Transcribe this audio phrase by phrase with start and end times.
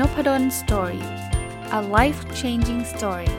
[0.00, 1.04] Nopadol story
[1.78, 3.30] a life changing story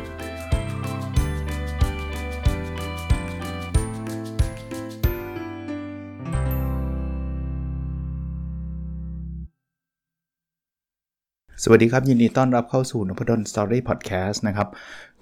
[11.64, 14.68] สวัสดีครับ ยินดีต้อนรับเข้าสู่นพดล story podcast นะครับ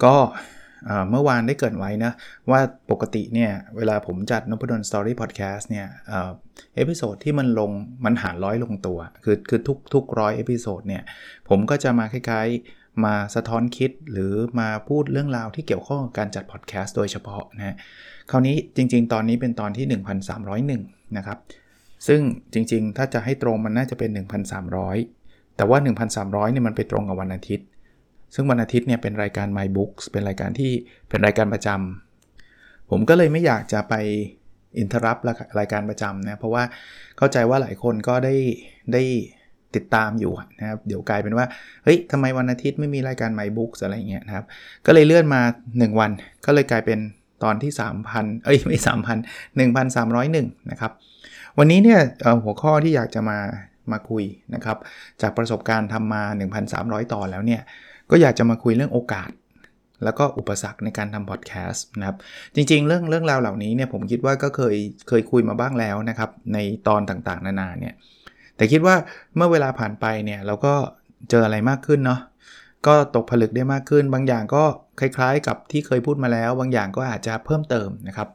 [0.04, 0.14] ก็
[1.10, 2.12] เมื่อวานได้เกริ่นไว้นะ
[2.50, 5.86] ว่าปกติเนี่ย เวลาผมจัดนพดล story podcast เนี่ย
[6.76, 7.70] episode ที่มันลง
[8.04, 11.02] มันหารร้อยลงตัว คือคือทุกทุกร้อย episode เนี่ย
[11.48, 17.76] ผมก็จะมาคล้ายๆ มาสะท้อนคิดหรือมาพูดเรื่องราวที่เกี่ยวข้องกับการจัดพอดแคสต์โดยเฉพาะนะ
[18.30, 19.86] คราวนี้จริง ๆ ตอนนี้เป็นตอนที่
[20.76, 21.38] 1301 นะครับ
[22.06, 22.20] ซึ่ง
[22.52, 24.10] จริง ๆ ถ้าจะให้ตรงมันน่าจะเป็น
[24.84, 25.78] 1,300 แต่ว่า
[26.16, 27.66] 1,300เนี่ยมันไปตรงกับวันอาทิตย์
[28.34, 30.72] ซึ่งวันอาทิตย์เนี่ยเป็นรายการ My Books เป็นรายการที่
[31.08, 33.94] เป็นรายการประจำผมก็เลยไม่อยากจะไป
[34.78, 35.16] อินเทอร์รับ
[35.58, 36.62] รายการประจำนะเพราะว่า
[37.18, 38.34] เข้าใจว่าหลายคนก็ได้
[38.92, 39.02] ได้
[39.74, 41.46] ติดตามอยู่นะครับเดี๋ยวกลายเป็นว่า
[41.84, 44.46] เฮ้ยทำไมวันอาทิตย์ไม่มีรายการ My Books อะไรเงี้ยนะครับ
[44.86, 45.40] ก็เลยเลื่อนมา
[45.70, 46.10] 1 วัน
[46.46, 46.98] ก็เลยกลายเป็น
[47.44, 47.72] ตอนที่
[48.08, 49.16] 3,000 เอ้ยไม่ 3,000
[49.56, 50.92] 1,301 นะครับ
[51.58, 52.00] วันนี้เนี่ย
[52.44, 53.38] หัวข้อที่อยากจะมา
[53.92, 54.24] มาคุย
[54.54, 54.78] นะครับ
[55.22, 56.22] จากประสบการณ์ทำมา
[56.66, 57.62] 1,300 ตอนแล้วเนี่ย
[58.10, 59.30] ก็อยากจะมาคุยเรื่องโอกาส
[60.04, 62.16] แล้วก็อุปสรรคในการทำพอดแคสต์นะครับ
[62.54, 64.76] จริงๆ เรื่องเรื่องราวเหล่านี้เนี่ยผมคิดว่าก็เคย
[65.08, 67.94] เคยคุยมาบ้างแล้วนะครับ ในตอนต่างๆ นานาเนี่ย
[68.56, 68.96] แต่คิดว่า
[69.36, 70.74] เมื่อเวลาผ่านไปเนี่ยเราก็
[71.30, 72.20] เจออะไรมากขึ้นเนาะ
[72.86, 74.64] ก็ตกผลึกได้มากขึ้น บางอย่างก็
[75.00, 78.28] คล้ายๆ กับที่เคยพูดมาแล้ว บางอย่างก็อาจจะเพิ่มเติมนะครับ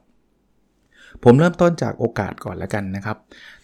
[1.23, 3.17] ผมเริ่มต้นจากโอกาสก่อนแล้วกันนะครับ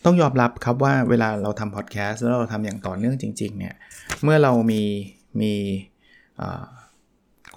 [0.06, 3.76] ต้องยอมรับครับว่าเวลาเราทำพอดแคสต์แล้วเราทำอย่างต่อเนื่องจริง ๆ เนี่ย
[4.24, 4.82] เมื่อเรามี
[5.42, 5.54] มี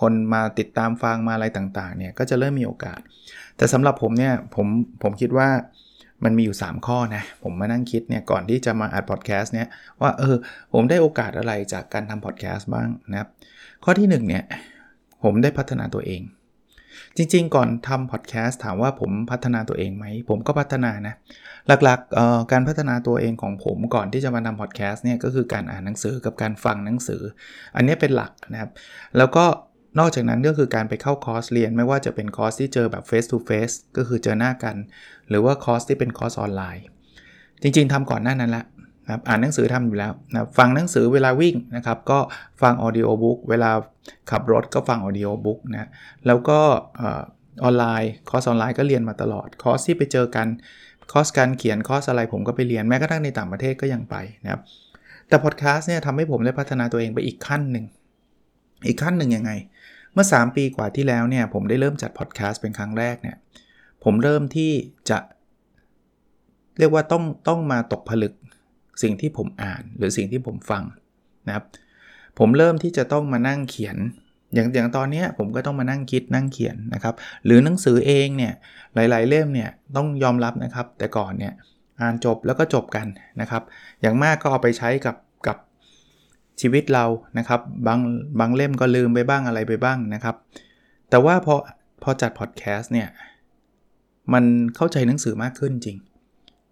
[0.00, 3.00] คนมาติดตามฟังมาอะไรต่างๆเนี่ยก็จะเริ่มมีโอกาส
[3.56, 4.66] แต่สำหรับผมเนี่ยผม
[5.02, 5.48] ผมคิดว่า
[6.24, 9.68] มันมีอยู่ 3 ข้อนะ ผมมานั่งคิดเนี่ยก่อนที่จะมาอัดพอดแคสต์เนี่ย
[10.00, 10.36] ว่าเออ
[10.72, 13.28] ผมได้โอกาสอะไรจากการทำพอดแคสต์บ้างนะครับ
[13.84, 14.44] ข้อที่1เนี่ย
[15.24, 16.22] ผมได้พัฒนาตัวเอง
[17.16, 21.14] จริง ๆ ก่อนทำพอดแคสต์ถามว่าผมพัฒนาตัวเองไหม ผมก็พัฒนานะ
[21.84, 27.22] หลักๆการพัฒนาตัวเองของผมก่อนที่จะมาทำพอดแคสต์เนี่ยก็คือการอ่านหนังสือกับการฟังหนังสือ
[27.76, 28.70] อันนี้เป็นหลักนะครับ
[29.18, 29.44] แล้วก็
[29.98, 34.76] นอกจากนั้นก็คือการไปเข้าคอร์สเรียนไม่ว่าจะเป็นคอร์สที่เจอแบบ face to face ก็คือเจอหน้ากัน
[35.28, 36.84] หรือว่าคอร์สที่เป็นคอร์สออนไลน์
[37.62, 38.64] จริง ๆทำก่อนหน้านั้นละ
[39.10, 42.18] นะครับอ่านหนังสือทำอยู่แล้วนะฟังหนังสือเวลาวิ่งนะครับก็
[42.62, 43.70] ฟัง audiobook เวลา
[44.30, 45.88] ขับรถก็ฟัง audiobook นะ
[46.26, 46.60] แล้วก็
[47.64, 50.46] ออนไลน์คอร์สออนไลน์ก็เรียนมาตลอดคอร์สที่ไปเจอกัน
[51.12, 54.62] คอร์สการเขียนคอร์สอะไรผมก็ไปเรียนแม้กระทั่งในต่างประเทศก็ยังไปนะครับ
[55.28, 57.84] แต่พอดแคสต์เนี่ยทำให้ผมได้พัฒนาตัวเองไปอีกขั้นหนึ่ง
[58.86, 59.52] อีกขั้นหนึ่งยังไง
[60.12, 63.36] เมื่อ 3 ปีกว่าที่แล้วเนี่ยผมได้เริ่มจัดพอดแคสต์เป็นครั้งแรกเนี่ย
[64.04, 64.72] ผมเริ่มที่
[65.10, 65.18] จะ
[66.78, 68.32] เรียกว่าต้องต้องมาตกผลึก
[69.02, 70.84] สิ่งที่ผมอ่านหรือสิ่งที่ผมฟัง
[71.46, 71.64] นะครับ
[72.38, 73.96] ผมเริ่มที่จะต้องมานั่งเขียน
[74.54, 78.52] อย่างอย่างตอนนี้ผมก็ต้องมานั่งคิดนั่งเขียนนะครับ หรือหนังสือเองเนี่ย
[78.94, 81.52] หลาย ๆ เล่มเนี่ยต้องยอมรับนะครับ แต่ก่อนเนี่ย
[82.00, 83.06] อ่านจบแล้วก็จบกัน
[83.40, 83.62] นะครับ
[84.00, 85.56] อย่างมากก็เอาไปใช้กับกับ
[86.60, 87.04] ชีวิตเรา
[87.38, 87.98] นะครับ บาง
[88.40, 90.36] บางเล่มก็ลืมไปบ้างอะไรไปบ้างนะครับ
[91.10, 91.54] แต่ว่าพอ
[92.02, 93.08] พอจัดพอดแคสต์เนี่ย
[94.32, 94.44] มัน
[94.76, 95.98] เข้าใจหนังสือมากขึ้นจริง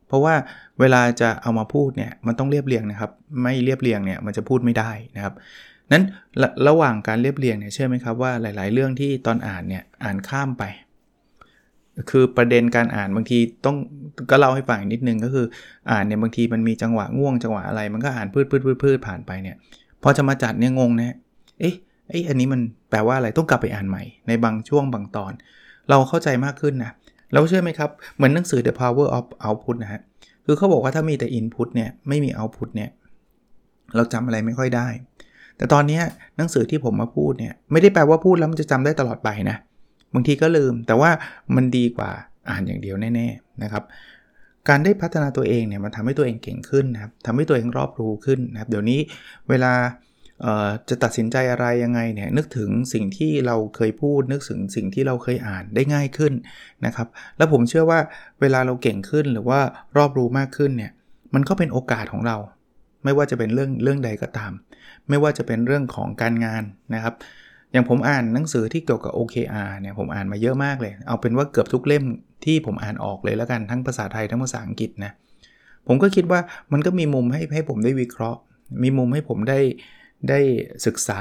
[0.09, 0.35] เพราะว่า
[0.81, 3.11] เวลาจะเอามาพูดเนี่ยมันต้องเรียบเรียงนะครับ
[3.43, 5.35] ไม่เรียบเรียงเนี่ยมันจะพูดไม่ได้นะครับ
[5.93, 6.05] นั้น
[6.43, 10.65] ระระหว่างการเรียบเรียงเนี่ยเชื่อไหมครับว่าหลาย ๆ เรื่องที่ตอนอ่านเนี่ยอ่านข้ามไป
[12.11, 13.77] คือประเด็นการอ่านบางทีต้อง
[14.31, 15.47] ก็เล่าให้ฟังนิดนึงก็คือ
[15.91, 19.57] อ่านเนี่ยบางทีมันมีจังหวะง่วงจังหวะอะไร มันก็อ่านพืดพืดพืดพืดผ่านไปเนี่ย
[20.03, 21.17] พอจะมาจัดเนี่ยงงนะ
[21.61, 21.75] เอ๊ะ
[22.09, 25.33] ไอ้อันนี้มันแปลว่าอะไรต้องกลับไปอ่านใหม่ในบางช่วงบางตอน
[25.91, 30.00] เราเข้าใจมากขึ้นนะเเราเชื่อไหมครับ เหมือนหนังสือ The Power of Output นะฮะ
[30.44, 32.91] คือเขาบอกว่าถ้ามีแต่ Input เนี่ย ไม่มี Output เนี่ย
[33.97, 34.89] เราจำอะไรไม่ค่อยได้
[35.56, 36.00] แต่ตอนนี้
[36.37, 39.56] หนังสือที่ผมมาพูดเนี่ย ไม่ได้แปลว่าพูดแล้วมันจะจำได้ตลอดไปนะ
[40.15, 41.11] บางทีก็ลืม แต่ว่า
[41.56, 42.11] มันดีกว่า
[42.49, 43.84] อ่านอย่างเดียวแน่ ๆ นะครับ
[44.69, 49.01] การได้พัฒนาตัวเองเนี่ยมันทำให้ตัวเองเก่งขึ้นนะครับทำให้ตัวเองรอบรู้ขึ้นนะครับ เดี๋ยวนี้
[49.48, 49.72] เวลา
[50.89, 56.33] จะตัดสินใจอะไรยังไงเนี่ยนึกถึงสิ่งที่เราเคยพูดนึกถึงสิ่งที่เราเคยอ่านได้ง่ายขึ้น
[56.87, 58.01] นะครับ แล้วผมเชื่อว่า
[58.41, 59.61] เวลาเราเก่งขึ้นหรือว่า
[59.97, 60.93] รอบรู้มากขึ้นเนี่ย
[61.35, 62.37] มันก็เป็นโอกาสของเรา
[63.05, 64.53] ไม่ว่าจะเป็นเรื่องเรื่องใดก็ตาม
[65.09, 66.63] ไม่ว่าจะเป็นเรื่องของการงาน
[66.95, 67.15] นะครับ
[67.73, 72.05] อย่างผมอ่านหนังสือที่เกี่ยวกับ OKR เนี่ยผมอ่านมาเยอะมากเลย เอาเป็นว่าเกือบทุกเล่ม
[72.45, 75.13] ที่ผมอ่านออกเลยแล้วกันทั้งภาษาไทยทั้งภาษาอังกฤษนะ
[75.87, 76.41] ผมก็คิดว่า
[76.73, 78.41] มันก็มีมุมให้ให้ผมได้วิเคราะห์
[78.83, 79.59] มีมุมให้ผมได้
[80.28, 80.41] ได้
[80.86, 81.20] ศึกษา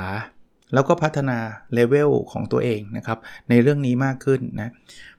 [0.73, 1.37] แล้วก็พัฒนา
[1.73, 3.17] เลเวลของตัวเองนะครับ
[3.49, 4.69] ในเรื่องนี้มากขึ้นนะ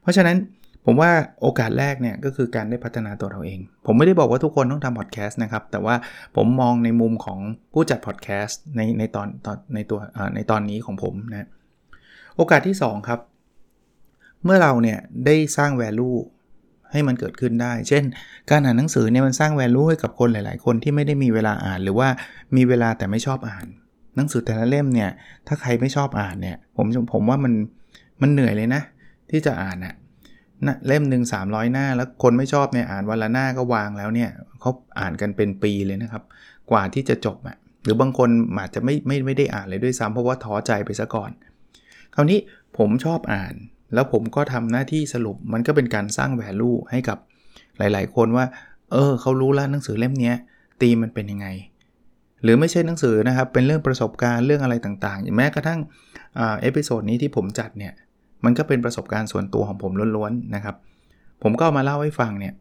[0.01, 0.39] เพราะฉะนั้น
[0.85, 1.11] ผมว่า
[1.41, 5.95] โอกาสแรกเนี่ยก็คือการได้พัฒนาตัวเราเอง ผมไม่ได้บอกว่าทุกคนต้องทำพอดแคสต์นะครับ แต่ว่า
[6.37, 7.39] ผมมองในมุมของ
[7.73, 10.01] ผู้จัดพอดแคสต์ในในตอนตอนในตัว
[10.35, 11.49] ในตอนนี้ของผมนะ
[12.37, 13.21] โอกาสที่ 2 ครับ
[14.45, 16.19] เมื่อเราเนี่ยได้สร้าง value
[16.93, 18.05] ให้มันเกิดขึ้นได้ เช่น
[18.51, 22.09] การอ่านหนังสือเนี่ยมันสร้าง value ให้กับคนหลาย ๆ คนที่ไม่ได้มีเวลาอ่าน หรือว่า
[22.57, 23.67] มีเวลาแต่ไม่ชอบอ่าน
[24.17, 25.11] หนังสือแต่ละเล่มเนี่ย
[25.47, 27.53] ถ้าใครไม่ชอบอ่านเนี่ยผมผมว่ามัน
[28.23, 28.83] มันเหนื่อยเลยนะ
[29.31, 29.95] ที่จะอ่านอะ
[30.67, 34.31] นะเล่มหนึ่ง300 หน้า แล้วคนไม่ชอบเนี่ยอ่านวันละหน้าก็วางแล้วเนี่ย
[34.61, 36.23] เขาอ่านกันเป็นปีเลยนะครับ
[36.71, 41.31] กว่าที่จะจบอะหรือบางคนอาจจะไม่ไม่ไม่ได้อ่านเลยด้วยซ้ำเพราะว่าท้อใจไปซะก่อน
[42.15, 42.39] คราวนี้
[42.79, 43.55] ผมชอบอ่าน
[43.95, 47.19] แล้วผมก็ทำหน้าที่สรุปมันก็เป็นการสร้างแวลูให้กับ
[47.79, 48.47] หลาย ๆ คนว่า
[48.93, 50.33] เออเขารู้แล้วหนังสือเล่มนี้
[50.81, 51.47] ธีมมันเป็นยังไง
[52.43, 55.81] หรือไม่ใช่หนังสือนะครับ เป็นเรื่องประสบการณ์เรื่องอะไรต่างๆแม้กระทั่ง
[56.37, 57.93] episode นี้ที่ผมจัดเนี่ย
[58.45, 60.77] มันก็เป็นประสบการณ์ส่วนตัวของผมล้วนๆนะครับ
[61.43, 62.55] ผมก็มาเล่าให้ฟังเนี่ย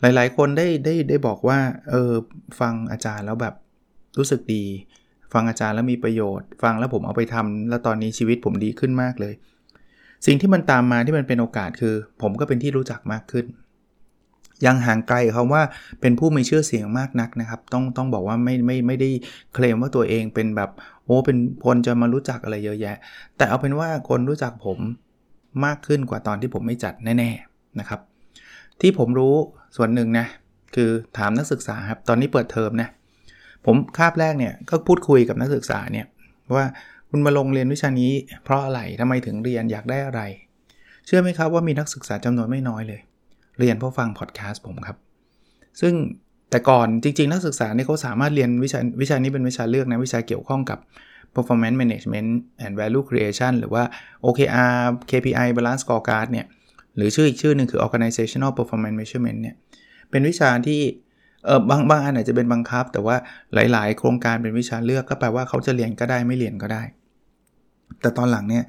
[0.00, 1.58] หลายๆ คนได้ได้ได้บอกว่า
[1.90, 2.12] เออ
[2.60, 3.54] ฟังอาจารย์แล้วแบบ
[4.18, 4.64] รู้สึกดี
[5.32, 9.34] ฟังอาจารย์แล้วมีประโยชน์ ฟังแล้วผมเอาไปทำแล้วตอนนี้ชีวิตผมดีขึ้นมากเลย
[10.26, 13.46] สิ่งที่มันตามมาที่มันเป็นโอกาสคือ ผมก็เป็นที่รู้จักมากขึ้น
[14.66, 15.62] ยังห่างไกลเขาว่า
[16.00, 19.10] เป็นผู้มีชื่อเสียงมากนักนะครับ ต้องต้องบอกว่าไม่ไม่ไม่ได้
[19.54, 20.70] เคลมว่าตัวเองเป็นแบบ
[21.04, 22.96] โอ้เป็นคนจะมารู้จักอะไรเยอะแยะ
[23.36, 24.78] แต่เอาเป็นว่าคนรู้จักผม
[25.64, 28.00] มากขึ้นกว่าตอนที่ผมไม่จัดแน่ ๆนะครับ
[28.80, 29.34] ที่ผมรู้
[29.76, 30.26] ส่วนหนึ่งนะ
[30.74, 32.88] คือถามนักศึกษาครับตอนนี้เปิดเทอมนะ
[33.66, 36.06] ผมคาบแรกเนี่ยก็พูดคุยกับนักศึกษาเนี่ย
[36.54, 36.64] ว่า
[37.16, 38.12] คุณมาลงเรียนวิชานี้
[38.44, 40.20] เพราะอะไรทำไมถึงเรียนอยากได้อะไร
[41.06, 43.00] เชื่อไหมครับว่ามีนักศึกษาจำนวนไม่น้อยเลย
[43.58, 44.96] เรียนเพราะฟังพอดแคสต์ผมครับ
[45.80, 45.94] ซึ่ง
[46.50, 50.78] แต่ก่อนจริง ๆ นักศึกษาเนี่ยเขาสามารถเรียนวิชาวิชานี้เป็นวิชาเลือกนะวิชาเกี่ยวข้องกับ
[51.34, 52.30] performance management
[52.64, 53.82] and value creation หรือว่า
[54.24, 54.74] OKR
[55.10, 56.46] KPI balance scorecard เนี่ย
[56.96, 59.54] หรือชื่ออีกชื่อหนึ่งคือ organizational performance measurement เนี่ย
[60.10, 60.80] เป็นวิชาที่
[61.46, 63.16] เออบางบางอันอาจจะเป็นบังคับ แต่ว่า
[63.54, 66.84] หลาย ๆ โครงการเป็นวิชาเลือกก็แปลว่าเขาจะเรียนก็ได้ไม่เรียนก็ได้
[68.00, 68.64] แต่ตอนหลังเนี่ย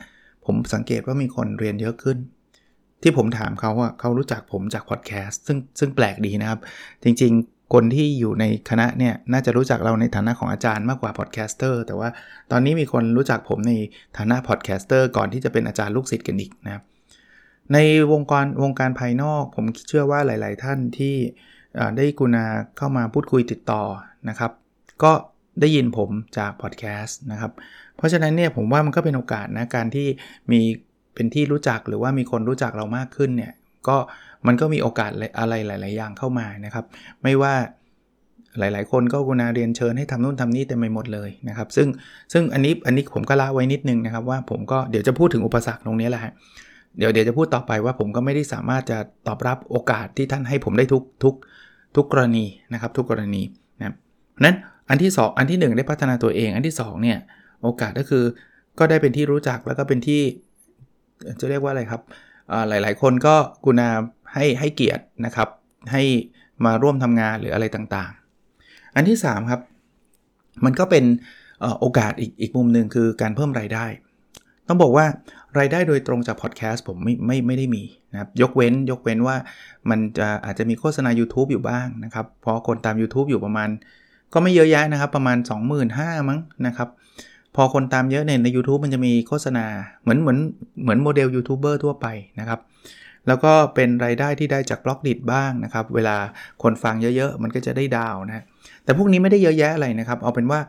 [0.46, 2.18] ผมสังเกตว่ามีคนเรียนเยอะขึ้น
[3.02, 6.60] ที่ผมถามเขาว่าเขารู้จักผมจากพอดแคสต์ซึ่งซึ่งแปลกดีนะครับ
[7.04, 12.10] จริงๆ คนที่อยู่ในคณะเนี่ยน่าจะรู้จักเราในฐานะของอาจารย์มากกว่า podcaster แต่ว่า
[12.52, 13.72] ตอนนี้มีคนรู้จักผมใน
[14.18, 16.84] ฐานะ podcaster ก่อนที่จะเป็นอาจารย์ลูกศิษย์กันอีกนะครับ
[17.74, 17.78] ใน
[18.12, 21.16] วงการวงการภายนอก ผมเชื่อว่าหลาย ๆ ท่านที่
[21.98, 22.46] ได้กุณา
[22.78, 23.84] เข้ามาพูดคุยติดต่อ
[24.30, 24.52] นะครับ
[25.04, 25.12] ก็
[25.62, 27.52] ได้ยินผมจากพอดแคสต์นะครับ
[27.98, 30.08] เพราะฉะนั้นเนี่ยผมว่ามันก็เป็นโอกาสนะการที่
[30.52, 30.62] มี
[31.16, 33.54] เป็นที่รู้จักหรือว่ามีคนรู้จักเรามากขึ้นเนี่ย
[33.88, 33.98] ก็
[34.48, 36.86] มันก็มีโอกาสอะไรหลาย ๆ อย่างเข้ามานะครับ
[37.24, 37.54] ไม่ว่า
[38.60, 41.88] หลาย ๆ คนก็กุณาเรียนเชิญให้ทำนู่นทำนี่เต็มไปหมดเลยนะครับ ซึ่ง
[42.34, 46.34] ซึ่งอันนี้อันนี้ผมก็ละไว้นิดนึงนะครับว่าผมก็เดี๋ยวจะพูดถึงอุปสรรคตรงนี้แหละฮะ
[46.98, 48.98] เดี๋ยวเดี๋ยวจะพูดต่อไปว่าผมก็ไม่ได้สามารถจะ
[49.28, 51.36] ตอบรับโอกาสที่ท่านให้ผมได้ทุกทุก
[51.96, 53.42] ทุกกรณีนะครับ ทุกกรณี
[53.80, 53.86] นะ
[54.44, 54.56] นั้น
[54.90, 57.18] อันที่ 2 อันที่ 1 ได้พัฒนาตัวเอง อันที่2เนี่ย
[57.66, 58.24] โอกาสก็คือ
[58.80, 60.22] ก็ได้เป็นที่รู้จักแล้วก็เป็นที่
[61.40, 62.02] จะเรียกว่าอะไรครับ
[62.70, 63.36] หลายๆ คนก็
[63.66, 63.90] กุณา
[64.34, 65.50] ให้ให้เกียรตินะครับ
[65.92, 66.04] ให้
[66.66, 69.62] มาร่วมทำงานหรืออะไรต่างๆ อันที่ 3 ครับ
[70.66, 71.06] มันก็เป็น
[71.80, 73.86] โอกาสอีกอีกมุมหนึ่งคือการเพิ่มรายได้
[74.68, 75.06] ต้องบอกว่า
[75.60, 79.36] รายได้โดยตรงจากพอดแคสต์ผมไม่ไม่ไม่ได้มีนะครับยกเว้นยกเว้นว่า
[79.90, 83.70] มันจะอาจจะมีโฆษณา YouTube อยู่บ้างนะครับเพราะคนตาม YouTube อยู่ประมาณ
[84.34, 85.38] ก็ไม่เยอะแยะนะครับ ประมาณ
[85.84, 86.90] 25,000 มั้งนะครับ
[87.56, 89.66] พอคนตามเยอะเนี่ยใน YouTube มันจะมีโฆษณา
[90.02, 90.38] เหมือนเหมือน
[90.84, 92.08] เหมือนโมเดลยูทูบเบอร์ทั่วไป
[92.40, 92.60] นะครับ
[93.28, 96.18] แล้วก็เป็นรายได้ที่ได้จาก Blockdit บ้างนะครับ เวลา
[96.64, 98.44] คนฟังเยอะๆ มันก็จะได้ดาวนะ
[98.84, 100.60] แต่พวกนี้ไม่ได้เยอะแยะอะไรนะครับ เอาเป็นว่า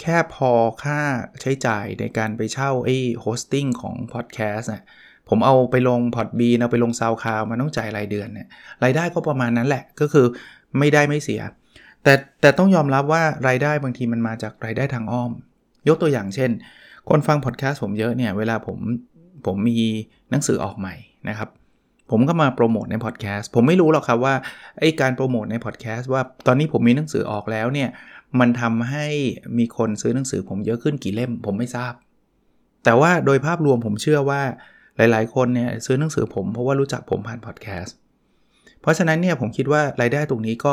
[0.00, 0.50] แค่พอ
[0.82, 1.00] ค่า
[1.40, 4.82] ใช้จ่ายในการไปเช่าไอ้ hosting ของพอดแคสต์นะ
[5.28, 8.48] ผมเอาไปลง Podbean เอาไปลง SoundCloud มันต้องจ่ายรายเดือนเนี่ย
[8.84, 10.26] รายได้ก็ประมาณนั้นแหละก็คือ
[10.78, 11.40] ไม่ได้ไม่เสีย
[12.02, 15.32] แต่แต่ต้องยอมรับว่ารายได้บางทีมันมาจากรายได้ทางอ้อม
[15.88, 16.50] ยกตัวอย่างเช่น
[17.08, 18.78] คนฟังพอดแคสต์ผมเยอะเนี่ย เวลาผม
[19.46, 19.78] ผมมี
[20.30, 20.94] หนังสือออกใหม่
[21.28, 21.48] นะครับ
[22.10, 24.34] ผมก็มาโปรโมทในพอดแคสต์ผมไม่รู้หรอกครับว่า
[24.78, 27.88] ไอการโปรโมทในพอดแคสต์ว่าตอนนี้ผมมีหนังสือออกแล้วเนี่ย
[28.40, 29.06] มันทำให้
[29.58, 31.92] มีคนซื้อหนังสือผมเยอะขึ้นกี่เล่มผมไม่ทราบ
[32.84, 34.42] แต่ว่าโดยภาพรวมผมเชื่อว่า
[34.96, 37.96] หลาย ๆ คนเนี่ยซื้อหนังสือผมเพราะว่ารู้จักผมผ่านพอดแคสต์
[38.80, 40.72] เพราะฉะนั้นเนี่ยผมคิดว่ารายได้ตรงนี้ก็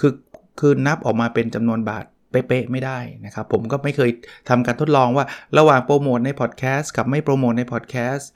[0.00, 0.12] คือ
[0.60, 2.04] คือนับออกมาเป็นจำนวนบาท
[2.50, 4.10] ป๊ะๆไม่ได้นะครับ ผมก็ไม่เคย
[4.48, 5.24] ทำการทดลองว่า
[5.58, 8.30] ระหว่างโปรโมทในพอดแคสต์กับไม่โปรโมทในพอดแคสต์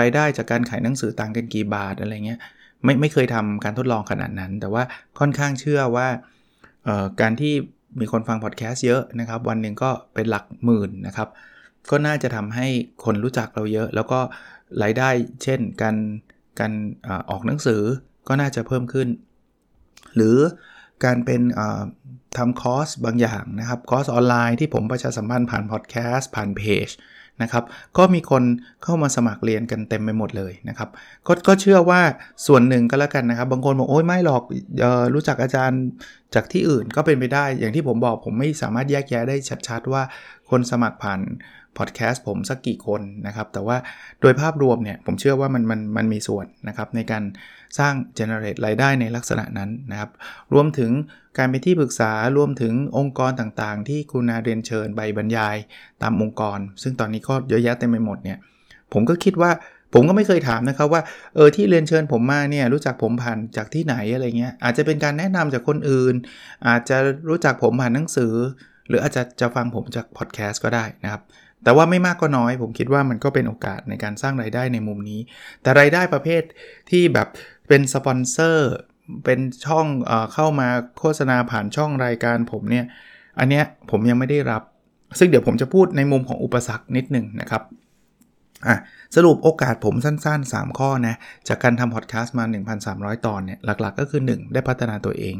[0.00, 2.40] รายได้จากการขายหนังสือต่างกันกี่บาทอะไรเงี้ย
[2.84, 4.82] ไม่ไม่เคยทำการทดลองขนาดนั้น แต่ว่า
[5.18, 6.08] ค่อนข้างเชื่อว่า
[7.20, 7.54] การที่
[8.00, 11.28] มีคนฟังพอดแคสต์เยอะนะครับ วันหนึ่งก็เป็นหลักหมื่นนะครับ
[11.90, 12.66] ก็น่าจะทำให้
[13.04, 14.20] คนรู้จักเราเยอะ แล้วก็
[14.82, 15.08] รายได้
[15.42, 15.96] เช่นการ
[16.60, 16.72] การ
[17.30, 17.82] ออกหนังสือ
[18.28, 19.08] ก็น่าจะเพิ่มขึ้น
[20.16, 20.36] หรือ
[21.04, 21.42] การเป็น
[22.38, 26.88] ทำคอร์สบางอย่างนะครับคอร์สออนไลน์ที่ผมประชาสัมพันธ์ผ่านพอดแคสต์ผ่านเพจ
[27.42, 27.64] นะครับ
[27.98, 28.42] ก็มีคน
[28.82, 30.88] เข้ามาสมัครเรียนกันเต็มไปหมดเลยนะครับ
[31.26, 32.00] กก็เชื่อว่า
[32.46, 34.42] ส่วนหนึ่งก็แล้วกันนะครับ บางคนบอกโอ้ยไม่หรอก
[34.82, 35.82] ออรู้จักอาจารย์
[36.34, 39.36] จากที่อื่นก็เป็นไปได้ อย่างที่ผมบอกผมไม่สามารถแยกแยะได้
[39.68, 40.02] ชัด ๆ ว่า
[40.50, 41.20] คนสมัครผ่าน
[41.78, 43.76] พอดแคสต์ผมสักกี่คนนะครับ แต่ว่า
[44.20, 47.22] โดยภาพรวมเนี่ยผมเชื่อว่ามันมันมันมีส่วนนะครับในการ
[47.78, 50.10] สร้าง generate รายได้ในลักษณะนั้นนะครับ
[50.54, 50.90] รวมถึง
[51.38, 55.56] การเป็นที่ปรึกษารวมถึงองค์กรต่างๆ ที่คุณาเรียนเชิญใบบรรยาย
[56.02, 58.38] ตามองค์กร ซึ่งตอนนี้ก็เยอะแยะเต็มไปหมดเนี่ย
[58.92, 59.50] ผมก็คิดว่า
[59.94, 61.02] ผมก็ไม่เคยถามนะครับว่า
[61.34, 66.14] เออที่เรียนเชิญผมมาเนี่ยรู้จักผมผ่านจากที่ไหนอะไรเงี้ยอาจจะเป็นการแนะนำจากคนอื่น
[66.68, 66.96] อาจจะ
[67.28, 68.34] รู้จักผมผ่านหนังสือ
[68.88, 71.22] หรืออาจจะจะฟังผมจากพอดแคสต์ก็ได้นะครับ
[71.64, 75.20] แต่ว่าไม่มากก็น้อย ผมคิดว่ามันก็เป็นโอกาสในการสร้างไรายได้ในมุมนี้
[75.62, 76.42] แต่รายได้ประเภท
[76.90, 77.28] ที่แบบ
[77.68, 78.70] เป็นสปอนเซอร์
[79.24, 82.84] เป็นช่องเอเข้ามาโฆษณาผ่านช่องรายการผมเนี่ย
[83.38, 84.62] อันเนี้ยผมยังไม่ได้รับ
[85.18, 87.62] ซึ่งเดี๋ยวผมจะพูดในมุมของอุปสรรคนิดหนึ่งนะครับ
[88.66, 88.76] อะ
[89.16, 91.14] สรุปโอกาสผมสั้นๆ 3 ข้อนะ
[91.48, 92.44] จากการทำพอดแคสต์มา
[92.84, 95.34] 1,300 ตอนเนี่ย หลักๆ ก็คือ 1 ได้พัฒนาตัวเอง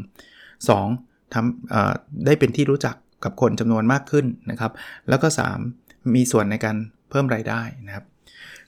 [0.65, 1.33] 2.
[1.33, 4.71] ทำได้เป็นที่รู้จักกับคนจำนวนมากขึ้นนะครับ
[5.09, 5.27] แล้วก็
[5.59, 5.82] 3.
[6.15, 6.75] มีส่วนในการ
[7.09, 8.05] เพิ่มรายได้นะครับ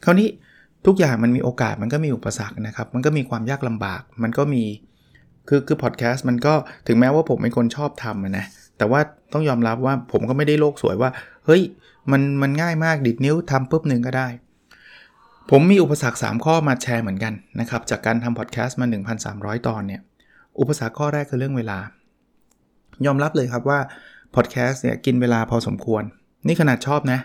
[0.04, 0.28] คราวนี้
[0.86, 4.64] ทุกอย่างมันมีโอกาสมันก็มีอุปสรรคนะครับ มันก็มีความยากลำบาก มันก็มี
[5.48, 6.54] คือคือพอดแคสต์มันก็
[6.88, 8.46] ถึงแม้ว่าผมเป็นคนชอบทำนะ
[8.78, 9.00] แต่ว่า
[9.34, 11.10] ต้องยอมรับว่าผมก็ไม่ได้โลกสวยว่า
[11.46, 11.62] เฮ้ย
[12.12, 14.28] มันมันง่ายมากดิดนิ้วทำปุ๊บหนึ่งก็ได้
[15.52, 18.88] ผมมีอุปสรรค 3 ข้อมาแชร์เหมือนกันนะครับ จากการทำพอดแคสต์มา
[19.28, 20.02] 1,300 ตอนเนี่ย
[20.60, 21.80] อุปสรรคข้อแรกคือเรื่องเวลา
[23.06, 23.80] ยอมรับเลยครับว่า
[24.36, 26.04] พอดแคสต์เนี่ยกินเวลาพอสมควร
[26.48, 27.20] นี่ขนาดชอบนะ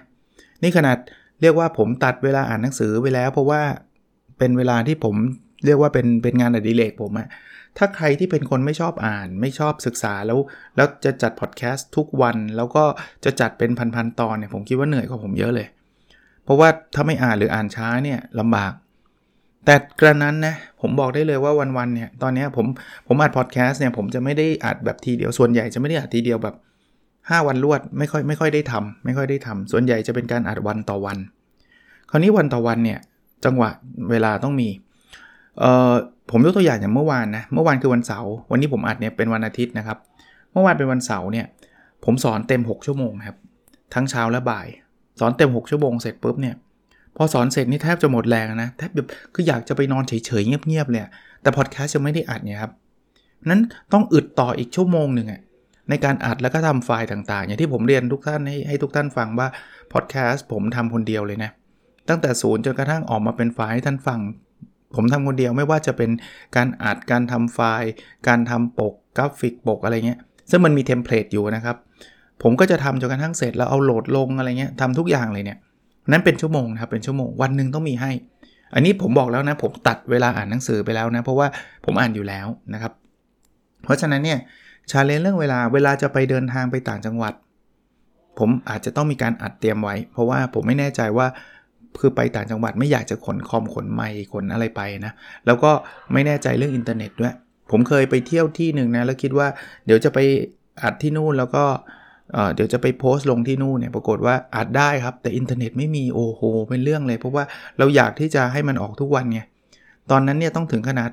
[0.63, 0.97] นี่ขนาด
[1.41, 3.63] เรียกว่าผมตัดเวลาอ่านหนังสือไปแล้ว เพราะว่า
[4.39, 5.17] เป็นเวลาที่ผม
[5.65, 7.29] เรียกว่าเป็นเป็นงานอดิเรกผมอะ
[7.79, 10.39] ถ้าใครที่เป็นคนไม่ชอบอ่าน ไม่ชอบศึกษาแล้ว
[10.77, 12.85] แล้วจะจัดพอดแคสต์ทุกวัน แล้วก็
[13.25, 15.67] จะจัดเป็นพันๆตอนเนี่ยผมคิดว่าเหนื่อยกว่าผมเยอะเลย
[16.45, 18.73] เพราะว่าถ้าไม่อ่านหรืออ่านช้าเนี่ยลำบาก
[19.65, 22.67] แต่กระนั้นนะผมบอกได้เลยว่าวันๆเนี่ยตอนนี้ผม
[23.07, 26.57] ผมอัดพอดแคสต์เนี่ยผมจะไม่ได้อัดแบบทีเดียวส่วนใหญ่จะไม่ได้อัดทีเดียวแบบ
[27.29, 31.19] 5 วันรวดไม่ค่อยไม่ค่อยได้ทำไม่ค่อยได้ทำส่วนใหญ่จะเป็นการอัดวันต่อวัน
[32.11, 32.99] คราวนี้วันต่อวันเนี่ย
[33.45, 33.71] จังหวะ
[34.11, 34.69] เวลาต้องมี
[35.59, 35.93] เอ่อ
[36.31, 39.99] ผมยกตัวอย่างอย่างเมื่อวานนะเมื่อวานคือวันเสาร์วันนี้ผมอัดเนี่ยเป็นวันอาทิตย์นะครับ
[40.53, 41.47] เมื่อวานเป็นวันเสาร์เนี่ย
[42.05, 43.37] ผมสอนเต็ม 6 ชั่วโมงครับ
[43.95, 44.67] ทั้งเช้าและบ่าย
[45.21, 46.55] สอนเต็ม 6 ชั่วโมงเสร็จปุ๊บเนี่ย
[47.17, 51.03] พอสอนเสร็จนี่แทบจะหมดแรงนะแทบแบบคืออยากจะไปนอนเฉยๆเงียบๆเลย
[51.43, 52.73] แต่พอดแคสต์จะไม่ได้อัดเนี่ยครับ
[53.51, 53.61] นั้น
[53.93, 55.41] ต้องอึดต่ออีกชั่วโมงหนึ่งอะ
[55.91, 59.49] ในการอัดแล้วก็ทำไฟล์ต่างๆ อย่างที่ผมเรียนทุกท่านให้ให้ทุกท่านฟังว่า
[59.93, 61.51] พอดแคสต์ผมทำคนเดียวเลยนะ
[62.09, 64.21] ตั้งแต่ศูนย์จนกระทั่งออกมาเป็นไฟล์ให้ท่านฟัง
[64.97, 66.11] ผมทำคนเดียวไม่ว่าจะเป็น
[66.57, 67.89] การอัดการทำไฟล์
[68.29, 70.21] การทำปกกราฟิกปกอะไรเงี้ย
[70.51, 71.77] ซึ่งมันมี template อยู่นะครับ
[72.43, 75.59] ผมก็จะทำจนกระทั่งเสร็จแล้วเอาโหลดลงอะไรเงี้ยทำทุกอย่างเลยเนี่ย
[76.13, 78.11] นั้นเป็นชั่วโมงนะครับเป็นชั่วโมงวันหนึ่งต้องมีให้
[78.75, 81.47] อันนี้ผมบอกแล้วนะผมตัดเวลาอ่านหนังสือไปแล้วนะเพราะว่า
[81.85, 82.93] ผมอ่านอยู่แล้วนะครับ
[83.85, 84.39] เพราะฉะนั้นเนี่ย
[84.91, 87.35] challenge เรื่องเวลาเวลาจะไปเดินทางไปต่างจังหวัด
[88.39, 91.27] ผมอาจจะต้องมีการอัดเตรียมไว้ เพราะว่าผมไม่แน่ใจว่า
[92.01, 95.13] คือไปต่างจังหวัดไม่อยากจะขนคอมขนไมค์ขนอะไรไปนะ
[95.47, 95.71] แล้วก็
[96.13, 97.35] ไม่แน่ใจเรื่องอินเทอร์เน็ตด้วย
[97.71, 99.49] ผมเคยไปเที่ยวที่หนึ่งนะ แล้วคิดว่า
[99.87, 100.19] เดี๋ยวจะไป
[100.83, 101.65] อัดที่นู่นแล้วก็
[102.55, 107.45] เดี๋ยวจะไปโพสต์ลงที่นู่นเนี่ยปรากฏว่าอัดได้ครับ แต่อินเทอร์เน็ตไม่มีโอ้โหเป็นเรื่องเลย เพราะว่า
[107.79, 109.41] เราอยากที่จะให้มันออกทุกวันไง
[110.11, 111.11] ตอนนั้นเนี่ยต้องถึงขนาด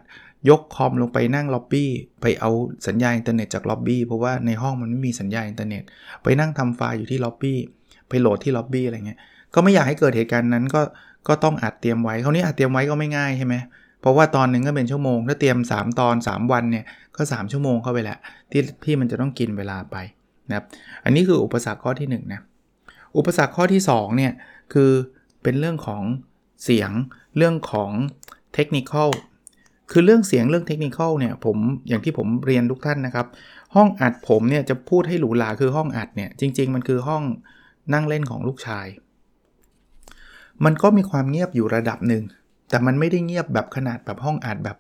[0.50, 1.90] ยกคอมลงไปนั่งล็อบบี้
[2.22, 2.52] ไปเอา
[2.88, 5.84] สัญญาณอินเทอร์เน็ตจากล็อบบี้เพราะว่าในห้องมันไม่มีสัญญาณอินเทอร์เน็ต
[6.24, 7.58] ไปนั่งทำไฟล์อยู่ที่ล็อบบี้
[8.10, 9.20] ไปโหลดที่ล็อบบี้อะไรเงี้ย
[9.54, 10.82] ก็ไม่อยากให้เกิดเหตุการณ์นั้นก็
[11.28, 13.56] ก็ต้องอัดเตรียมไว้คราวนี้อัดเตรียมไว้ก็ไม่ง่ายใช่ไหม
[14.02, 18.18] เพราะว่าตอนหนึ่งก็เป็นชั่วโมง ถ้าเตรียม 3 ตอน 3 วันเนี่ยก็ 3 ชั่วโมงเข้าไปแหละ
[18.52, 19.96] ที่ที่มันจะต้องกินเวลาไป
[20.50, 20.66] นะครับ
[21.04, 22.42] อันนี้คืออุปสรรคข้อที่1นะ
[23.18, 24.34] อุปสรรคข้อที่2เนี่ย
[24.74, 24.92] คือ
[25.44, 26.04] เป็นเรื่องของ
[26.64, 26.92] เสียง
[27.38, 27.92] เรื่องของ
[28.54, 28.94] เทคนิค
[29.92, 33.28] คือเรื่องเสียงเรื่องเทคนิคเนี่ยผมอย่างที่ผมเรียนทุกท่านนะครับ
[33.76, 37.24] ห้องอัดผมเนี่ยจะพูดให้หรูหราคือห้องอัดเนี่ยจริง ๆ มันคือห้อง
[37.94, 38.88] นั่งเล่นของลูกชาย
[40.66, 42.24] มันก็มีความเงียบอยู่ระดับหนึ่ง
[42.70, 44.78] แต่มันไม่ได้เงียบแบบขนาดแบบห้องอัดแบบ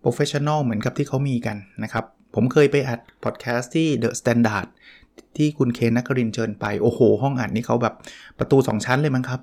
[0.00, 2.04] professional เหมือนกับที่เขามีกันนะครับ
[2.34, 4.66] ผมเคยไปอัดพอดแคสต์ที่ The Standard
[5.36, 7.94] ที่คุณเคนนครินทร์เชิญไป โอ้โห ห้องอัดนี่เขาแบบ
[8.38, 9.40] ประตู 2 ชั้นเลยมั้งครับ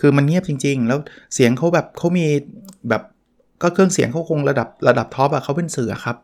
[0.00, 0.98] คือมันเงียบจริง ๆ แล้ว
[1.34, 2.26] เสียงเขาแบบเขามี
[2.88, 3.02] แบบ
[3.62, 6.16] ก็เครื่องเสียงเขาคงระดับระดับ top อะเขาเป็นสื่อครับ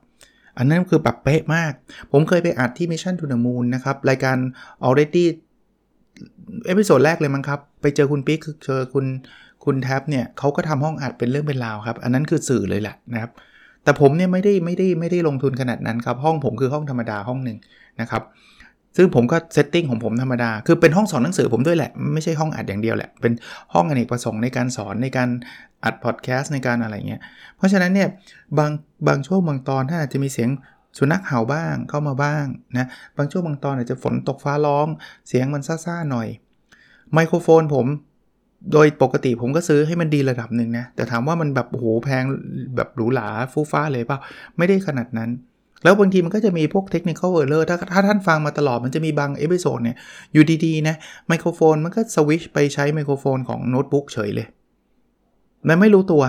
[0.59, 1.73] อันนั้นคือแบบเป๊ะมาก
[2.13, 4.37] ผมเคยไปอัดที่ Mission to the Moon นะครับ รายการ
[4.87, 5.25] already
[6.67, 9.07] episode แรกเลยมั้งครับ ไปเจอคุณปิ๊กคือเจอคุณ
[9.65, 13.31] คุณแท็บเนี่ยเขาก็ทำห้องอัดเป็นเรื่องเป็นราวครับ อันนั้นคือสื่อเลยแหละนะครับ
[13.85, 17.59] แต่ผมเนี่ยไม่ได้ไม่ได้ไม่ได้ลงทุนขนาดนั้นครับ ห้องผมคือห้องธรรมดาห้องหนึ่ง
[18.01, 18.23] นะครับ
[18.97, 23.33] ซึ่งผมก็เซตติ้งของผมธรรมดา คือเป็นห้องสอนหนังสือผมด้วยแหละ ไม่ใช่ห้องอัดอย่างเดียวแหละ เป็น
[23.75, 25.29] ห้องอเนกประสงค์ในการสอนในการ
[25.85, 27.21] อัดพอดแคสต์ในการอะไรเงี้ย
[27.57, 28.09] เพราะฉะนั้นเนี่ย
[28.59, 28.71] บาง
[29.09, 30.51] บางช่วงบางตอนถ้าอาจจะมีเสียง
[30.99, 32.45] สุนัขเห่าบ้างเข้ามาบ้าง
[32.77, 32.87] นะ
[33.17, 34.87] บางช่วงบางตอนอาจจะฝนตกฟ้าร้อง
[35.29, 36.29] เสียงมันซ่าๆหน่อย
[37.13, 37.87] ไมโครโฟนผม
[38.73, 42.25] โดยปกติผมก็ซื้อให้มันดีระดับหนึ่งนะ แต่ถามว่ามันแบบโอ้โหแพง
[42.77, 44.19] แบบหรูหราฟูฟ้าเลยเปล่า
[44.57, 45.31] ไม่ได้ขนาดนั้น
[45.85, 49.97] แล้วบางทีมันก็จะมีพวก technical error ถ้าถ้าท่านฟังมาตลอดมันจะมีบาง episode เนี่ย
[50.33, 50.97] อยู่ดีๆนะ
[51.29, 54.47] ไมโครโฟนมันก็สวิชไปใช้ไมโครโฟนของโน้ตบุ๊กเฉยเลย
[55.69, 56.23] มันไม่รู้ตัว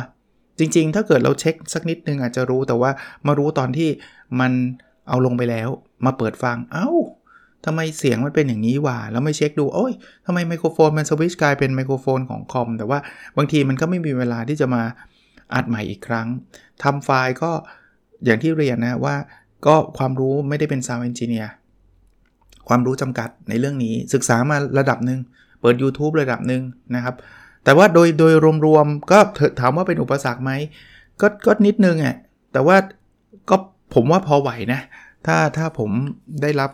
[0.59, 2.91] จริงๆ ถ้าเกิดเราเช็คสักนิดนึงอาจจะรู้แต่ว่า
[3.27, 3.89] มารู้ตอนที่
[4.39, 4.51] มัน
[5.09, 5.69] เอาลงไปแล้ว
[6.05, 6.89] มาเปิดฟังเอ้า
[7.65, 9.93] ทำไมเสียงมันเป็นอย่างนี้วะแล้วไม่เช็คดู โอ้ย
[10.25, 12.99] ทำไมไมโครโฟนมันสวิชกลายเป็นไมโครโฟนของคอม แต่ว่า
[13.37, 14.83] บางทีมันก็ไม่มีเวลาที่จะมา
[15.53, 16.27] อัดใหม่อีกครั้ง
[16.83, 17.51] ทำไฟล์ก็
[18.25, 19.15] อย่างที่เรียนนะว่า
[19.65, 21.51] ก็ความรู้ไม่ได้เป็นซาว n d เอนจิเนียร์
[22.67, 25.19] ความรู้จำกัดในเรื่องนี้ศึกษามาระดับหนึ่ง
[25.59, 26.63] เปิด YouTube ระดับหนึ่ง
[26.95, 27.15] นะครับ
[27.63, 28.33] แต่ว่าโดยโดย
[28.65, 29.19] รวมๆ ก็
[29.59, 30.51] ถามว่าเป็นอุปสรรคไหม
[31.21, 32.15] ก็ก็นิดนึงอะ
[32.53, 32.77] แต่ว่า
[33.49, 33.55] ก็
[33.93, 34.81] ผมว่าพอไหวนะ
[35.25, 35.89] ถ้าถ้าผม
[36.41, 36.71] ได้รับ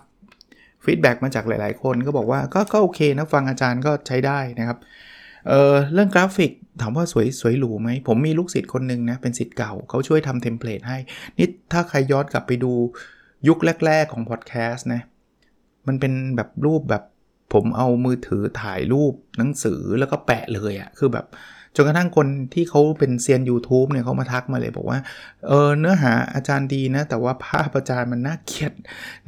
[0.84, 4.78] feedback มาจากหลายๆ คนก็บอกว่าก็ก็โอเคนะ ฟังอาจารย์ก็ใช้ได้นะครับ
[5.48, 10.98] เรื่องกราฟิกถามว่าสวยสวยหรูไหม ผมมีลูกศิษย์คนหนึ่งนะ เป็นศิษย์เก่าเขาช่วยทำ template ให้
[11.38, 12.72] นี่ถ้าใครย้อนกลับไปดู
[13.48, 15.02] ยุคแรก ๆ ของพอดแคสต์นะ
[15.88, 17.04] มันเป็นแบบรูปแบบ
[17.54, 21.26] ผมเอามือถือถ่ายรูปหนังสือแล้วก็แปะเลยอะคือแบบ
[21.76, 25.00] จนกระทั่งคนที่เขาเป็นเซียน YouTube เนี่ยเขามาทักมาเลยบอกว่า
[25.48, 28.74] เออเนื้อหาอาจารย์ดีนะ แต่ว่าภาพอาจารย์มันน่าเกลียด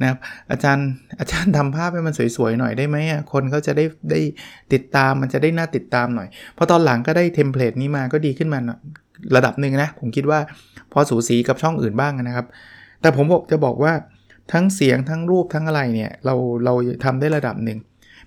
[0.00, 0.18] นะครับ
[0.50, 0.86] อาจารย์
[1.20, 2.96] อาจารย์ทำภาพให้มันสวยๆหน่อยได้ไหม
[3.32, 4.20] คนเขาจะได้ได้
[4.72, 8.58] ติดตามมันจะได้น่าติดตามหน่อยพอตอนหลังก็ได้เทมเพลตนี้มาก็ดีขึ้นมา
[9.36, 10.40] ระดับหนึ่งนะ ผมคิดว่า
[10.92, 12.46] พอสูสีกับช่องอื่นบ้างนะครับ
[13.00, 13.92] แต่ผมบอกจะบอกว่า
[14.52, 17.78] ทั้งเสียงทั้งรูปทั้งอะไรเนี่ยเราเราทำได้ระดับหนึ่ง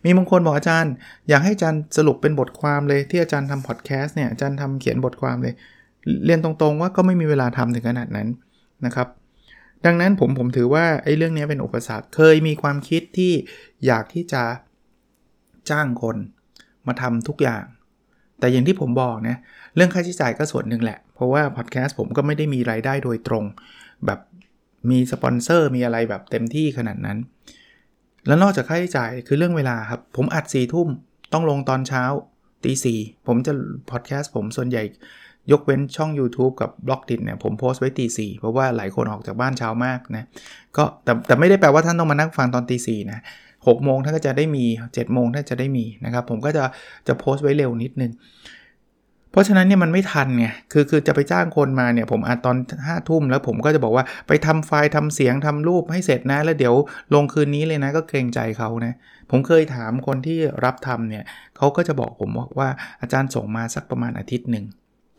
[0.05, 0.93] มีบางคนบอกอาจารย์
[1.29, 5.53] อยากให้อาจารย์สรุปเป็นบทความเลยที่อาจารย์ทำพอดแคสต์เนี่ยอาจารย์ทำเขียนบทความเลย
[6.25, 8.27] เรียนตรงๆว่าก็ไม่มีเวลาทำถึงขนาดนั้น
[8.85, 9.07] นะครับ
[9.85, 13.31] ดังนั้นผมผมถือว่าไอ้เรื่องนี้เป็นอุปสรรคเคยมีความคิดที่
[13.85, 14.43] อยากที่จะ
[15.69, 16.17] จ้างคน
[16.87, 17.63] มาทำทุกอย่าง
[18.39, 19.37] แต่อย่างที่ผมบอกนะ
[19.75, 23.43] เรื่องค่าใช้จ่ายก็ส่วนหนึ่งแหละ เพราะว่าพอดแคสต์ผมก็ไม่ได้มีรายได้โดยตรง
[24.05, 24.19] แบบ
[24.89, 27.17] มีสปอนเซอร์มีอะไรแบบเต็มที่ขนาดนั้น
[28.29, 30.87] แล้วนอกจากค่าใช้จ่ายคือเรื่องเวลาครับ ผมอัด4ี่ทุ่ม
[31.33, 32.03] ต้องลงตอนเช้า
[32.63, 33.53] ตีสี่ผมจะ
[33.91, 34.83] พอดแคสต์ผมส่วนใหญ่
[35.51, 40.23] ยกเว้นช่อง YouTube กับ Blockdit เนี่ยผมโพสต์ไว้ตีสี่เพราะว่าหลายคนออกจากบ้านเช้ามากนะ
[40.77, 43.19] ก็แต่แต่ไม่ได้แปลว่าท่านต้องมานั่งฟังตอนตีสี่นะ
[43.67, 46.63] หกโมงท่านก็จะได้มี7จ็ดโมงท่านจะได้มีนะครับ ผมก็จะ
[47.07, 48.11] จะโพสต์ไว้เร็วนิดนึง
[49.31, 56.75] เพราะฉะนั้นเนี่ยมันไม่ทันไง คือคือจะไปจ้างคนมาเนี่ยผมอัดตอน5้าทุ่มแล้วผมก็จะบอกว่าไปทำไฟล์ทำเสียงทำรูปให้เสร็จนะ แล้วเดี๋ยว
[57.13, 58.93] ลงคืนนี้เลยนะก็เกรงใจเขานะ
[59.31, 61.23] ผมเคยถามคนที่รับทำเนี่ย
[61.57, 62.69] เขาก็จะบอกผมว่า
[63.01, 64.65] อาจารย์ส่งมาสักประมาณอาทิตย์หนึ่ง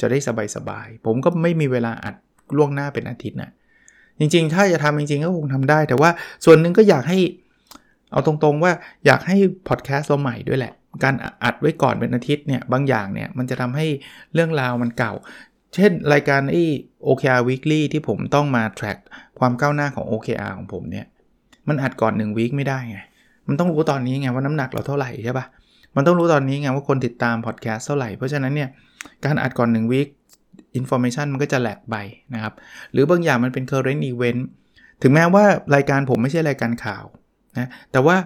[0.01, 0.19] จะได้
[0.57, 2.15] สบายๆ ผมก็ไม่มีเวลาอัด
[2.57, 3.51] ล่วงหน้าเป็นอาทิตย์นะ
[4.19, 6.11] จริงๆ ถ้าจะทำจริงๆ ก็คงทำได้ แต่ว่า
[6.45, 7.19] ส่วนหนึ่งก็อยากให้
[8.13, 8.73] เอาตรงๆว่า
[9.07, 9.37] อยากให้
[9.69, 10.73] พอดแคสต์เราใหม่ด้วยแหละ
[11.05, 13.87] การอัดไว้ก่อนเป็นอาทิตย์เนี่ยบางอย่างเนี่ยมันจะทำให้
[14.35, 15.13] เรื่องราวมันเก่า
[15.75, 16.63] เช่นรายการไอ้
[17.07, 18.99] OKR Weekly ที่ผมต้องมา track
[19.39, 21.07] ความก้าวหน้าของ OKR ของผมเนี่ย
[21.69, 22.99] มันอัดก่อน1วีคไม่ได้ไง
[23.49, 25.47] มันต้องรู้ตอนนี้ไงว่าน้ำหนักเราเท่าไหร่ใช่ปะ
[25.97, 28.69] มันต้องรู้ตอนนี้ไงว่าคนติดตามพอดแคสต์เท่าไหร่เพราะฉะนั้นเนี่ย
[29.25, 30.09] การอัดก่อน1 week
[30.77, 31.97] information มันก็จะ lag ไป
[32.35, 32.55] นะครับ
[32.93, 34.43] หรือบางอย่างมันเป็น current event
[35.03, 37.05] ถึงแม้ว่ารายการผมไม่ใช่รายการข่าว
[37.59, 38.17] นะแต่ว่า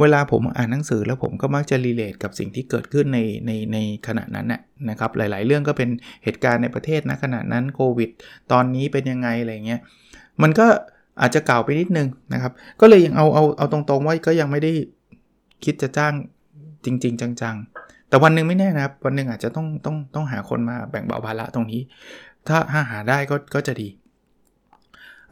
[0.00, 4.46] เวลาผมอ่านหนังสือแล้วผมก็มักจะ relate กับสิ่งที่เกิดขึ้นในในในขณะนั้น
[4.90, 5.88] นะครับ หลาย ๆ เรื่องก็เป็น
[6.24, 8.10] เหตุการณ์ในประเทศนะขณะนั้นโควิด
[8.52, 9.80] ตอนนี้เป็นยังไงอะไรเงี้ย
[10.42, 10.66] มันก็
[11.20, 14.72] อาจจะเก่าไปนิดนึงนะครับ ก็เลยยังเอาเอาเอาตรงๆว่าก็ยังไม่ได้
[15.64, 16.14] คิดจะจ้าง
[16.84, 21.80] จริง ๆ จัง ๆ แต่วันหนึ่งไม่แน่นะครับ วันหนึ่งอาจจะต้องต้องต้องหาคนมาแบ่งเบาภาระตรงนี้
[22.48, 23.88] ถ้าหาหาได้ก็ก็จะดี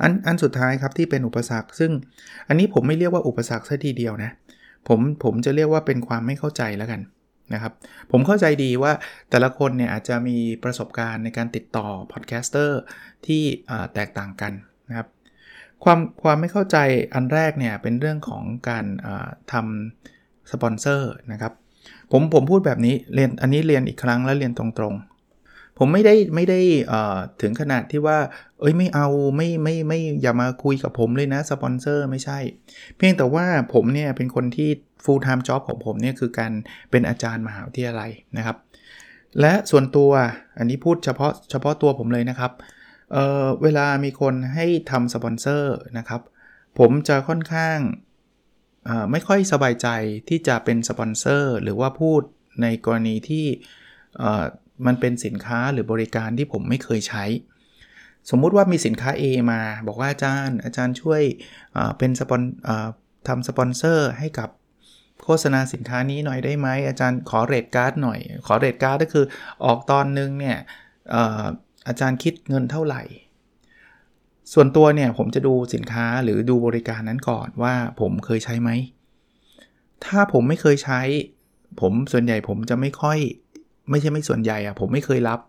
[0.00, 1.90] อันอันสุดท้ายครับที่เป็นอุปสรรค ซึ่ง
[2.48, 4.30] อันนี้ผมไม่เรียกว่าอุปสรรคซะทีเดียวนะ
[4.88, 7.00] ผมผมจะเรียกว่าเป็นความไม่เข้าใจแล้วกัน
[7.54, 7.72] นะครับ
[8.10, 8.92] ผมเข้าใจดีว่า
[9.30, 12.80] แต่ละคนเนี่ยอาจจะมีประสบการณ์ในการติดต่อ podcaster
[13.26, 13.42] ที่
[13.94, 14.52] แตกต่างกัน
[14.88, 15.08] นะครับ
[15.84, 16.76] ความความไม่เข้าใจ
[17.14, 18.84] อันแรกเนี่ยเป็นเรื่องของการ
[19.52, 21.52] ทำสปอนเซอร์นะครับ
[22.12, 24.94] ผมผมพูดแบบนี้เรียนอันนี้เรียนอีกครั้งแล้วเรียนตรง
[25.78, 26.60] ผมไม่ได้ไม่ได้
[27.40, 28.18] ถึงขนาดที่ว่า
[28.60, 32.38] เอ้ยไม่เอาไม่ไม่ไม่อย่ามาคุยกับผมเลยนะสปอนเซอร์ไม่ใช่
[32.96, 34.70] เพียงแต่ว่าผมเนี่ยเป็นคนที่
[35.04, 36.52] full time job ของผมเนี่ยคือการ
[36.90, 38.56] เป็นอาจารย์มหาวิทยาลัยนะครับ
[39.40, 40.10] และส่วนตัว
[40.58, 42.52] อันนี้พูดเฉพาะเฉพาะตัวผมเลยนะครับ
[43.12, 46.20] เวลามีคนให้ทำสปอนเซอร์นะครับ
[46.78, 47.78] ผมจะค่อนข้าง
[49.10, 49.88] ไม่ค่อยสบายใจ
[50.28, 52.22] ที่จะเป็นสปอนเซอร์หรือว่าพูด
[52.62, 53.46] ในกรณีที่
[54.86, 57.24] มันเป็นสินค้าหรือบริการที่ผมไม่เคยใช้
[58.30, 61.22] สมมุติว่ามีสินค้า A มา บอกว่าอาจารย์ อาจารย์ช่วย
[61.98, 62.42] เป็นสปอน
[63.28, 64.48] ทำสปอนเซอร์ให้กับ
[65.24, 69.26] โฆษณาสินค้านี้หน่อยได้ไหมอาจารย์ขอ rate card หน่อย ขอเรทการ์ดก็คือ
[69.64, 70.58] ออกตอนนึงเนี่ย
[71.88, 73.02] อาจารย์คิดเงินเท่าไหร่
[74.52, 78.70] ส่วนตัวเนี่ยผมจะดูสินค้าหรือดูบริการนั้นก่อนว่าผมเคยใช้ไหม
[80.04, 81.00] ถ้าผมไม่เคยใช้
[81.80, 83.18] ผมส่วนใหญ่ผมจะไม่ค่อย
[83.90, 85.40] ไม่ใช่ไม่ส่วนใหญ่อะผมไม่เคยรับ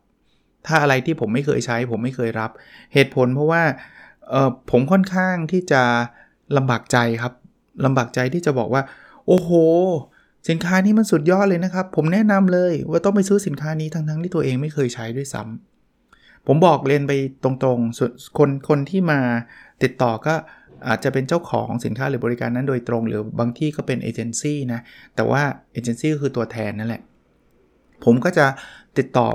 [0.67, 2.51] ถ้าอะไรที่ผมไม่เคยใช้ ผมไม่เคยรับ
[2.93, 3.63] เหตุผลเพราะว่า
[4.29, 5.81] เออผมค่อนข้างที่จะ
[6.57, 7.33] ลำบากใจครับ
[7.85, 8.83] ลำบากใจที่จะบอกว่า
[9.27, 9.49] โอ้โห
[10.49, 17.11] สินค้านี้มันสุดยอดเลยนะครับ ผมแนะนำเลยว่าต้องไปซื้อสินค้านี้ทั้งๆที่ตัวเองไม่เคยใช้ด้วยซ้ำผมบอกเรียนไป
[17.43, 19.19] ตรงๆส่วนคนคนที่มา
[19.83, 20.33] ติดต่อก็
[20.87, 24.79] อาจจะเป็นเจ้าของสินค้าหรือบริการนั้นโดยตรง หรือบางที่ก็เป็นเอเจนซี่นะ
[25.15, 25.41] แต่ว่า
[25.73, 27.01] เอเจนซี่ก็คือตัวแทนนั่นแหละ
[28.05, 28.45] ผมก็จะ
[28.97, 29.27] ติดต่อ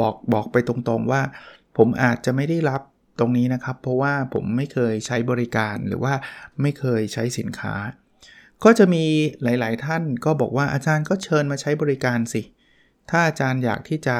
[0.00, 1.22] บอกบอกไปตรงๆว่า
[1.76, 2.80] ผมอาจจะไม่ได้รับ
[3.18, 6.14] ตรงนี้นะครับ เพราะว่าผมไม่เคยใช้บริการหรือว่า
[6.62, 7.74] ไม่เคยใช้สินค้า
[8.64, 9.04] ก็จะมี
[9.42, 12.42] หลายๆท่านก็บอกว่าอาจารย์ก็เชิญมาใช้บริการสิ
[13.10, 14.16] ถ้าอาจารย์อยากที่จะ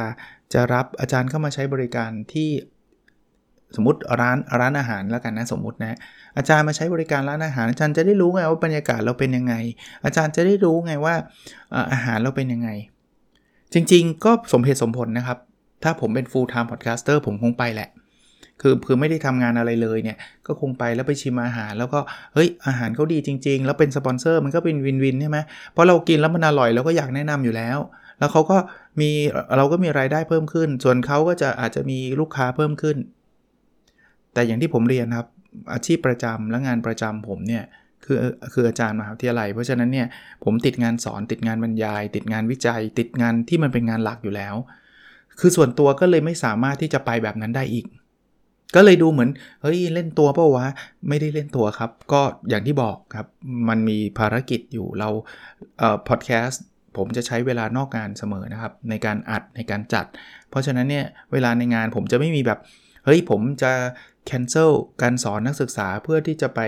[0.52, 2.50] จะรับอาจารย์เข้ามาใช้บริการที่
[3.76, 5.98] สมมติร้านร้านอาหารแล้วกันนะสมมตินะ
[6.36, 9.54] อาจารย์มาใช้บริการร้านอาหาร อาจารย์จะได้รู้ไงว่าบรรยากาศเราเป็นยังไง
[10.04, 11.14] อาจารย์จะได้รู้ไงว่า
[11.92, 12.70] อาหารเราเป็นยังไง
[13.74, 15.38] จริงๆ ก็สมเหตุสมผลนะครับ
[15.82, 17.88] ถ้าผมเป็น full time podcaster ผมคงไปแหละ
[18.60, 22.00] คือคือไม่ได้ทำงานอะไรเลยเนี่ย ก็คงไปแล้วไปชิมอาหาร แล้วก็
[22.34, 25.38] เฮ้ย อาหารเขาดีจริง ๆ แล้วเป็นสปอนเซอร์มันก็เป็นวินวินใช่ไหม
[25.72, 27.78] เพราะเรากินแล้วมันอร่อยเราก็อยากแนะนำอยู่แล้ว
[28.18, 28.56] แล้วเขาก็
[29.00, 29.10] มี
[29.56, 32.96] เราก็มีรายได้เพิ่มขึ้น ส่วนเขาก็จะอาจจะมีลูกค้าเพิ่มขึ้น
[34.34, 35.28] แต่อย่างที่ผมเรียนครับ
[35.72, 37.64] อาชีพประจำและงานประจำผมเนี่ย
[38.04, 38.18] คือ
[38.52, 40.06] คืออาจารย์มหาวิทยาลัย เพราะฉะนั้นเนี่ย
[40.44, 44.54] ผมติดงานสอนติดงานบรรยาย ติดงานวิจัย ติดงานที่มันเป็นงานหลักอยู่แล้ว
[45.40, 47.86] คือส่วนตัวก็เลยไม่สามารถที่จะไปแบบนั้นได้อีก
[48.74, 49.30] ก็เลยดูเหมือน
[49.62, 50.66] เฮ้ยเล่นตัวเปล่าวะ
[51.08, 53.26] ไม่ได้เล่นตัวครับ ก็อย่างที่บอกครับ
[53.68, 55.08] มันมีภารกิจอยู่เรา
[55.78, 56.62] เอ่อพอดแคสต์
[56.96, 60.06] ผมจะใช้เวลานอกงานเสมอนะครับในการอัดในการจัด
[60.50, 62.58] เพราะฉะนั้นเนี่ยเวลาในงานผมจะไม่มีแบบ
[63.04, 63.72] เฮ้ยผมจะ
[64.28, 64.70] cancel
[65.02, 66.60] การสอนนักศึกษาเพื่อที่จะไป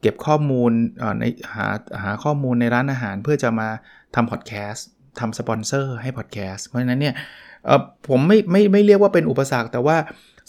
[0.00, 0.72] เก็บข้อมูล
[1.20, 1.68] ในหา
[2.02, 3.68] หาข้อมูลในร้านอาหารเพื่อจะมา
[4.14, 4.86] ทำพอดแคสต์
[5.20, 7.14] ทำสปอนเซอร์ให้พอดแคสต์เพราะฉะนั้นเนี่ย
[8.08, 9.96] ผมไม่ไม่ไม่เรียกว่าเป็นอุปสรรค แต่ว่า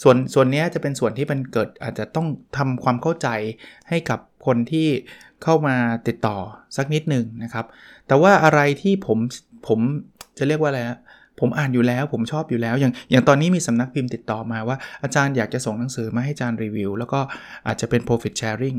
[0.02, 3.28] ส่วนส่วนนี้จะเป็นส่วนที่มันเกิดอาจจะต้องทำความเข้าใจ
[3.88, 4.88] ให้กับคนที่
[5.42, 5.76] เข้ามา
[6.08, 6.38] ติดต่อ
[6.76, 7.66] สักนิดหนึ่งนะครับ
[8.08, 9.18] แต่ว่าอะไรที่ผม
[9.68, 9.80] ผม
[10.38, 10.80] จะเรียกว่าอะไร
[11.40, 17.20] ผมอ่านอยู่แล้วผมชอบอยู่แล้ว อย่างอย่างตอนนี้มีสำนักพิมพ์ติดต่อมาว่าอาจารย์อยากจะส่งหนังสือมาให้อาจารย์รีวิว แล้วก็
[17.66, 18.78] อาจจะเป็น profit sharing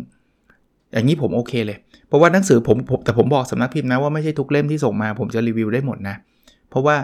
[0.94, 1.78] อย่างนี้ผมโอเคเลย
[2.08, 6.16] เพราะว่าหนังสือผมแต่ผมบอกสำนักพิมพ์นะว่าไม่ใช่ทุกเล่มที่ส่งมา ผมจะรีวิวได้หมดนะ
[6.70, 6.96] เพราะว่า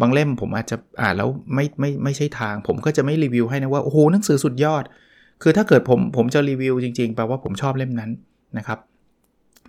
[0.00, 4.84] บางเล่มผมอาจจะอ่านแล้วไม่ไม่ไม่ใช่ทาง ผมก็จะไม่รีวิวให้นะว่าโอ้โหหนังสือสุดยอด
[5.42, 8.10] คือถ้าเกิดผมผมจะรีวิวจริงๆแปลว่าผมชอบเล่มนั้น
[8.58, 8.78] นะครับ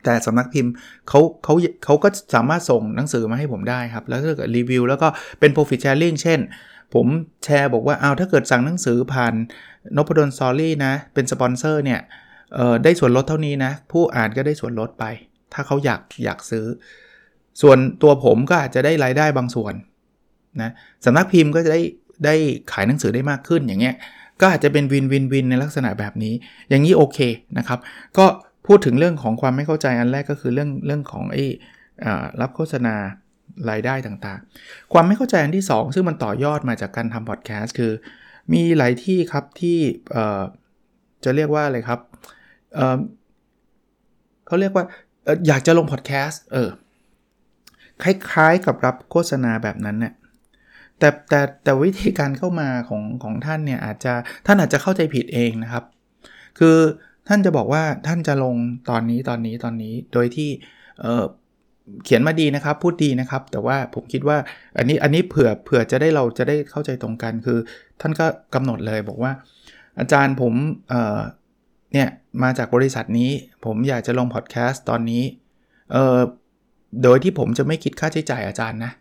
[0.04, 0.72] แต่สำนักพิมพ์
[1.10, 1.54] เขาเขา
[1.86, 5.08] เขาก็สามารถส่งหนังสือมาให้ผมได้ครับ แล้วถ้าเกิดรีวิวแล้วก็
[5.40, 6.40] เป็น profit sharing เช่น
[6.94, 7.06] ผม
[7.44, 9.34] แชร์บอกว่าเอาถ้าเกิดสั่งหนังสือผ่าน
[9.96, 12.00] นพดลสอรี่นะเป็นสปอนเซอร์เนี่ย
[12.84, 15.06] ได้ส่วนลดเท่านี้นะ ผู้อ่านก็ได้ส่วนลดไป
[15.54, 16.66] ถ้าเขาอยากอยากซื้อ
[17.62, 19.74] ส่วนตัวผมก็อาจจะได้รายได้บางส่วน
[20.62, 20.72] นะ
[21.06, 21.82] สำนักพิมพ์ก็จะได้
[22.26, 22.36] ได้
[22.72, 23.96] ขายหนังสือได้มากขึ้นอย่างเงี้ย
[24.42, 26.34] ก็อาจจะเป็นวินวินวินในลักษณะแบบนี้
[26.70, 27.20] อย่างนี้โอเค
[27.58, 27.80] นะครับ
[28.18, 28.26] ก็
[28.68, 31.46] พูดถึงเรื่องของความไม่เข้าใจอันแรกก็คือเรื่องเรื่องของไอ้
[32.42, 32.96] รับโฆษณา
[33.70, 37.92] รายได้ต่างๆ ความไม่เข้าใจอันที่ 2 ซึ่งมันต่อยอดมาจากการทำพอดแคสต์คือ
[38.54, 39.78] มีหลายที่ครับที่
[41.24, 42.00] จะเรียกว่าอะไรครับ
[44.48, 44.86] เขาเรียกว่า
[45.48, 46.70] อยากจะลงพอดแคสต์เออ
[48.04, 50.14] คล้ายๆกับรับโฆษณาแบบนั้นเนี่ย
[51.00, 54.14] แต่แต่แต่วิธีการเข้ามาของของท่านเนี่ยอาจจะ
[54.46, 55.84] ท่านอาจจะเข้าใจผิดเองนะครับ
[56.60, 56.78] คือ
[57.28, 58.56] ท่านจะบอกว่าท่านจะลง
[58.90, 60.50] ตอนนี้ตอนนี้ตอนนี้โดยที่
[61.00, 64.38] เเขียนมาดีนะครับ พูดดีนะครับ แต่ว่าผมคิดว่า
[64.78, 67.60] อันนี้อันนี้เผื่อเผื่อจะได้เราจะได้เข้าใจตรงกันคือ
[68.02, 68.26] ท่านก็
[68.56, 69.32] กำหนดเลยบอกว่า
[70.00, 70.54] อาจารย์ผม
[71.98, 72.12] เนี่ย
[72.44, 73.32] มาจากบริษัทนี้
[73.66, 75.24] ผมอยากจะลงพอดแคสต์ตอนนี้
[75.92, 76.20] เออ
[77.04, 78.92] โดยที่ผมจะไม่คิดค่าใช้จ่ายอาจารย์นะ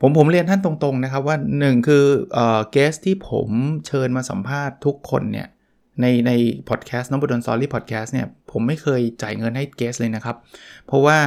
[0.00, 3.48] ผมผมเรียนท่านตรงๆนะครับว่า 1 คือเออเกสที่ผม
[3.86, 5.48] เชิญมาสัมภาษณ์ทุกคนเนี่ย
[6.00, 6.30] ในใน
[6.68, 10.36] พอดแคสต์น้องบุดนซอรี่พอดแคสต์เนี่ยผมไม่เคยจ่ายเงินให้เกสเลยนะครับ
[10.86, 11.18] เพราะว่า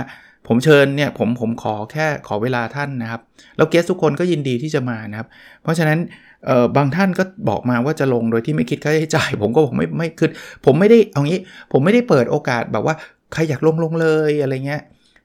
[0.47, 3.21] ผมเชิญเนี่ยผมผมขอแค่ขอเวลาท่านนะครับ
[3.58, 5.28] แล้วเกสทุกคนก็ยินดีที่จะมานะครับ
[5.63, 5.99] เพราะฉะนั้น
[6.78, 10.30] บางท่านก็บอกมาว่าจะลงโดยที่ไม่คิดค่าใช้จ่าย ผมก็บอกไม่ไม่คือ
[10.65, 11.39] ผมไม่ได้เอางี้
[11.71, 12.95] ผมไม่ได้เปิดโอกาสแบบว่า
[13.34, 14.82] ใครอยากลงลงเลยอะไรเงี้ย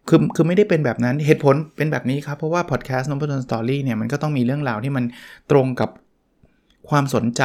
[0.08, 5.04] คือคือไม่ได้เป็นแบบนั้นเหตุผลเป็นแบบนี้ครับ เพราะว่าพอดแคสต์นพดลสตอรี่เนี่ยมันก็ต้องมีเรื่องราวที่มัน
[5.50, 5.90] ตรงกับ
[6.88, 7.42] ความสนใจ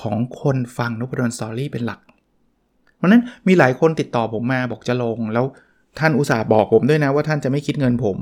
[0.00, 2.00] ของคนฟังนพดลสตอรี่เป็นหลัก
[2.96, 5.44] เพราะนั้นมีหลายคนติดต่อผมมาบอกจะลง แล้ว
[5.98, 8.16] ท่านอุตส่าห์บอกผมด้วยนะว่าท่านจะไม่คิดเงินผม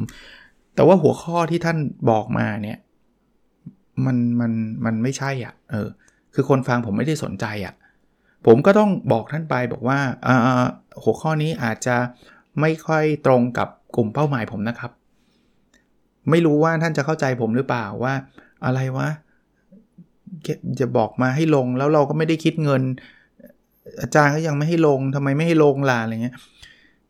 [0.75, 1.77] แต่ว่าหัวข้อที่ท่าน
[2.11, 2.79] บอกมาเนี่ย
[4.07, 4.53] มันมัน
[4.85, 5.89] มันไม่ใช่อะเออ
[6.35, 7.75] คือคนฟังผมไม่ได้สนใจอะ
[8.47, 9.99] ผมก็ต้องบอกท่านไปบอกว่า
[11.03, 11.97] หัวข้อนี้อาจจะ
[12.61, 14.91] ไม่ค่อยตรงกับกลุ่มเป้าหมายผมนะครับ
[16.31, 18.15] ไม่รู้ว่าท่านจะเข้าใจผมหรือเปล่าว่า
[18.65, 19.09] อะไรวะ
[20.81, 22.83] จะบอกมาให้ลงแล้วเราก็ไม่ได้คิดเงิน
[24.01, 26.37] อาจารย์ก็ยังไม่ให้ลงทำไมไม่ให้ลงล่ะอะไรเงี้ย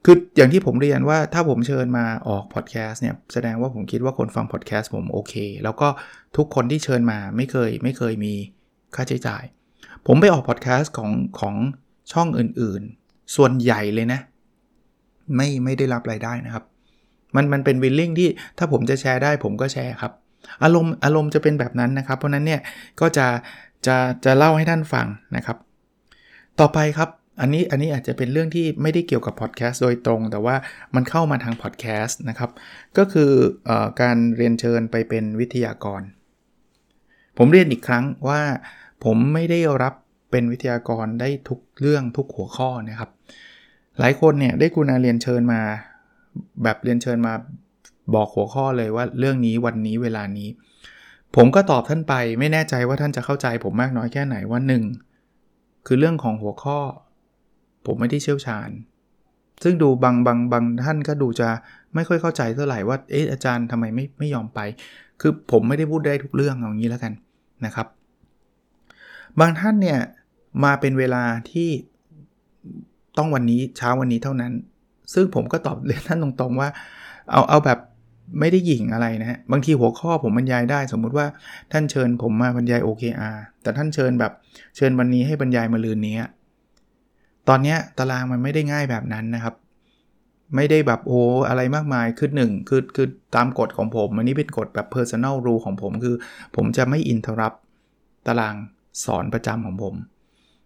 [0.04, 5.34] คืออย่างที่ผมเรียนว่าถ้าผมเชิญมาออกพอดแคสต์เนี่ยแสดงว่าผมคิดว่าคนฟังพอดแคสต์ผมโอเค
[5.64, 5.88] แล้วก็
[6.36, 8.34] ทุกคนที่เชิญมาไม่เคยไม่เคยมี
[8.94, 9.42] ค่าใช้จ่าย
[10.06, 11.10] ผมไปออกพอดแคสต์ของ
[11.40, 11.54] ของ
[12.12, 14.20] ช่องอื่นๆ ส่วนใหญ่เลยนะ
[15.36, 16.64] ไม่ไม่ได้รับรายได้นะครับ
[17.36, 20.12] มันมันเป็น willing ที่ถ้าผมจะแชร์ได้ผมก็แชร์ครับ
[20.62, 22.60] อารมณ์อารมณ์จะเป็นแบบนั้นนะครับ เพราะนั้นเนี่ย
[23.00, 23.26] ก็จะ
[23.86, 25.56] จะจะเล่าให้ท่านฟังนะครับ
[26.60, 27.08] ต่อไปครับ
[27.40, 30.56] อันนี้อันนี้อาจจะเป็นเรื่องที่ไม่ได้เกี่ยวกับพอดแคสต์โดยตรง แต่ว่า
[30.94, 32.50] มันเข้ามาทางพอดแคสต์นะครับ
[32.98, 33.30] ก็คือ
[33.68, 36.02] อการเรียนเชิญไปเป็นวิทยากร
[37.38, 38.40] ผมเรียนอีกครั้งว่า
[39.04, 39.94] ผมไม่ได้รับ
[40.30, 43.10] เป็นวิทยากรได้ทุกเรื่องทุกหัวข้อนะครับ
[43.98, 45.60] หลายคนเนี่ยได้กุณาเรียนเชิญมา
[46.62, 47.34] แบบเรียนเชิญมา
[48.14, 50.48] บอกหัวข้อเลยว่าเรื่องนี้วันนี้เวลานี้
[51.36, 54.60] ผมก็ตอบท่านไปไม่แน่ใจว่าท่านจะเข้าใจผมมากน้อยแค่ไหนว่า
[55.22, 56.78] 1 คือเรื่องของหัวข้อ
[57.86, 58.70] ผมไม่ได้เชี่ยวชาญ
[59.62, 61.48] ซึ่งดูบางบางบางท่านก็ดูจะ
[61.94, 64.60] ไม่ค่อยเข้าใจเท่าไหร่ว่าเอ๊ะอาจารย์ทำไมไม่ไม่ยอมไป
[65.20, 67.12] คือผมไม่ได้พูดได้ทุกเรื่องอย่างนี้แล้วกัน
[67.64, 67.86] นะครับ
[69.40, 69.98] บางท่านเนี่ย
[70.64, 71.68] มาเป็นเวลาที่
[73.18, 74.52] ต้องวันนี้เช้าวันนี้เท่านั้น
[75.14, 76.68] ซึ่งผมก็ตอบเรียนท่านตรงๆว่า
[77.32, 77.78] เอาเอาแบบ
[78.40, 81.26] ไม่ได้หยิ่งอะไรนะฮะ บางทีหัวข้อผมบรรยายได้ สมมุติว่า
[81.72, 84.32] ท่านเชิญผมมาบรรยาย OKR แต่ท่านเชิญแบบ
[84.76, 86.16] เชิญวันนี้ให้บรรยายมาลืนนี้
[87.50, 89.54] ตอนนี้ตารางมันไม่ได้ง่ายแบบนั้นนะครับ
[90.56, 96.16] ไม่ได้แบบโอ้อะไรมากมายคือหนึ่งคือคือตามกฎของผม อันนี้เป็นกฎแบบ personal rule ของผมคือ
[96.56, 97.52] ผมจะไม่อินเทอร์รับ
[98.26, 98.54] ตาราง
[99.04, 99.94] สอนประจำของผม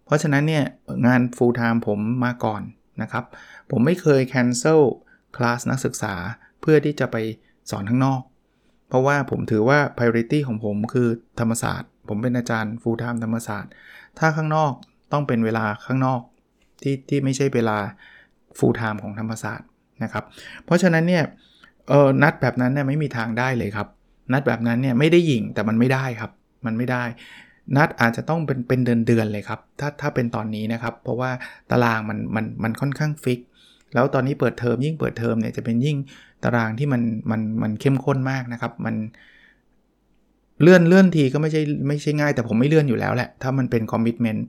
[0.05, 0.63] เพราะฉะนั้นเนี่ย
[1.07, 2.61] งาน full time ผมมาก่อน
[3.01, 3.25] นะครับ
[3.71, 4.81] ผมไม่เคย cancel
[5.35, 6.13] คลาสนักศึกษา
[6.61, 7.17] เพื่อที่จะไป
[7.69, 8.21] สอนข้างนอก
[8.89, 11.07] เพราะว่าผมถือว่า priority ของผมคือ
[11.39, 13.71] ธรรมศาสตร์ ผมเป็นอาจารย์ full time ธรรมศาสตร์
[14.19, 14.73] ถ้าข้างนอก
[15.11, 16.21] ต้องเป็นเวลาข้างนอก
[16.81, 17.77] ที่ที่ไม่ใช่เวลา
[18.57, 19.67] full time ของธรรมศาสตร์
[20.03, 20.23] นะครับ
[20.65, 21.23] เพราะฉะนั้นเนี่ย
[21.89, 23.87] เออนัดแบบนั้นเนี่ยไม่มีทางได้เลยครับ
[24.33, 26.31] นัดแบบนั้นเนี่ยไม่ได้หยิ่งแต่มันไม่ได้ครับ
[26.65, 27.03] มันไม่ได้
[27.77, 31.31] นัดอาจจะต้องเป็นเป็นเดือนเดือนเลยครับ ถ้าถ้าเป็นตอนนี้นะครับ เพราะว่า
[31.71, 33.39] ตารางมันมันมันค่อนข้าง fix
[33.93, 35.97] แล้วตอนนี้เปิดเทอมยิ่งเปิดเทอมเนี่ยจะเป็นยิ่ง
[36.43, 38.95] ตารางที่มันมันมันเข้มข้นมากนะครับ มัน
[40.61, 44.45] เลื่อนเลื่อนทีก็ไม่ใช่ไม่ใช่ง่ายแต่ผมไม่เลื่อนอยู่แล้วแหละ ถ้ามันเป็น commitment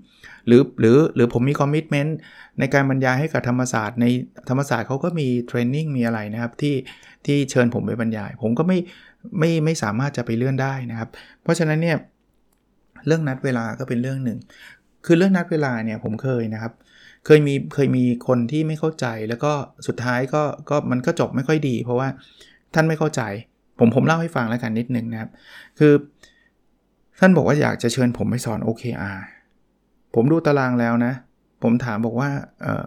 [0.46, 2.16] หรือหรือหรือผมมี commitment
[2.58, 4.06] ในการบรรยายให้กับธรรมศาสตร์ใน
[4.48, 6.74] ธรรมศาสตร์เขาก็มี training มีอะไรนะครับที่
[7.26, 8.78] ที่เชิญผมไปบรรยาย ผมก็ไม่
[9.38, 11.08] ไม่ไม่สามารถจะไปเลื่อนได้นะครับ
[11.42, 11.96] เพราะฉะนั้นเนี่ย
[13.06, 14.38] เรื่องนัดเวลาก็เป็นเรื่องหนึ่ง
[15.06, 16.72] คือเรื่องนัดเวลาเนี่ยผมเคยนะครับ
[17.26, 19.52] เคยมีเคยมีคนที่ไม่เข้าใจแล้วก็
[19.86, 22.08] สุดท้ายก็ก็มันก็จบไม่ค่อยดี เพราะว่า
[22.74, 23.22] ท่านไม่เข้าใจ
[23.78, 25.30] ผมผมเล่าให้ฟังแล้วกันนิดนึงนะครับ
[25.78, 25.92] คือ
[27.18, 29.18] ท่านบอกว่าอยากจะเชิญผมไปสอน OKR
[30.14, 31.12] ผมดูตารางแล้วนะ
[31.62, 32.30] ผมถามบอกว่า
[32.62, 32.84] เออ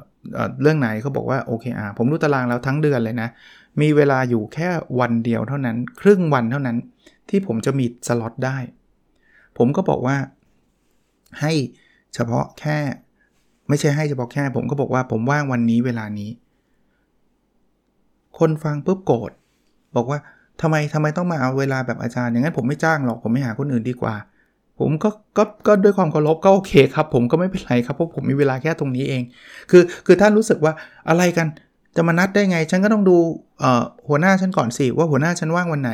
[0.61, 3.29] เรื่องไหนเขาบอกว่า OKR ผมดูตารางแล้วทั้งเดือนเลยนะ
[3.81, 6.77] มีเวลาอยู่แค่วันเดียวเท่านั้น ครึ่งวันเท่านั้น
[7.29, 8.57] ที่ผมจะมีสล็อตได้
[9.57, 10.17] ผมก็บอกว่า
[11.39, 11.53] ให้
[12.13, 12.77] เฉพาะแค่
[13.69, 16.29] ไม่ใช่ให้เฉพาะแค่ ผมก็บอกว่าผมว่างวันนี้เวลานี้
[18.39, 19.31] คนฟังปุ๊บโกรธ
[19.95, 20.19] บอกว่า
[20.61, 24.15] ทำไมทำไมต้องมาเอาเวลาแบบอาจารย์อย่างนั้นผมไม่จ้างหรอกผมไม่หาคนอื่นดีกว่า
[24.79, 29.23] ผมก็ก็ก็ด้วยความเคารพก็โอเคครับ ผมก็ไม่เป็นไรครับเพราะผมมีเวลาแค่ตรงนี้เอง
[29.71, 30.73] คือคือท่านรู้สึกว่า
[31.09, 31.47] อะไรกัน
[31.95, 33.17] จะมานัดได้ไง ฉันก็ต้องดู
[34.07, 35.91] หัวหน้าฉันก่อนสิว่าหัวหน้าฉันว่างวันไหน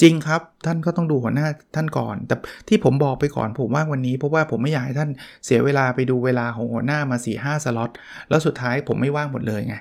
[0.00, 2.36] จริงครับท่านก็ต้องดูหัวหน้าท่านก่อน แต่
[2.68, 5.10] ที่ผมบอกไปก่อนผมว่าวันนี้เพราะว่าผมไม่อยากให้ท่าน
[5.44, 7.90] เสียเวลาไปดูเวลาของหัวหน้ามา4ี่ห้าสล็อต
[8.28, 9.76] แล้วสุดท้ายผมไม่ว่างหมดเลยไง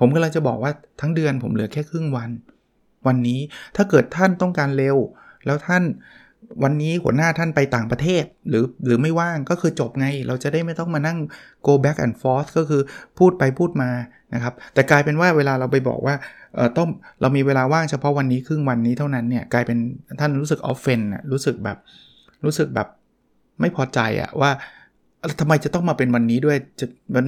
[0.00, 2.30] ผมก็เลยจะบอกว่าทั้งเดือนผมเหลือแค่ครึ่งวัน
[3.06, 3.40] วันนี้
[3.76, 4.96] ถ้าเกิดท่านต้องการเร็ว
[5.46, 5.84] แล้วท่าน
[6.62, 11.18] วันนี้หัวหน้าท่านไปต่างประเทศ หรือหรือไม่ว่างก็คือจบไง เราจะได้ไม่ต้องมานั่ง
[11.66, 12.82] go back and forth ก็คือ
[13.18, 13.90] พูดไปพูดมา
[14.34, 16.14] นะครับ แต่กลายเป็นว่าเวลาเราไปบอกว่า
[16.54, 16.88] เออต้อง
[17.20, 19.78] เรามีเวลาว่างเฉพาะวันนี้ครึ่งวันนี้เท่านั้นเนี่ยกลายเป็น
[20.20, 21.00] ท่านรู้สึกออฟเฟน
[21.32, 21.78] รู้สึกแบบ
[22.44, 22.88] รู้สึกแบบ
[23.60, 24.50] ไม่พอใจอะว่า
[25.40, 27.26] ทำไมจะต้องมาเป็นวันนี้ด้วยจะมัน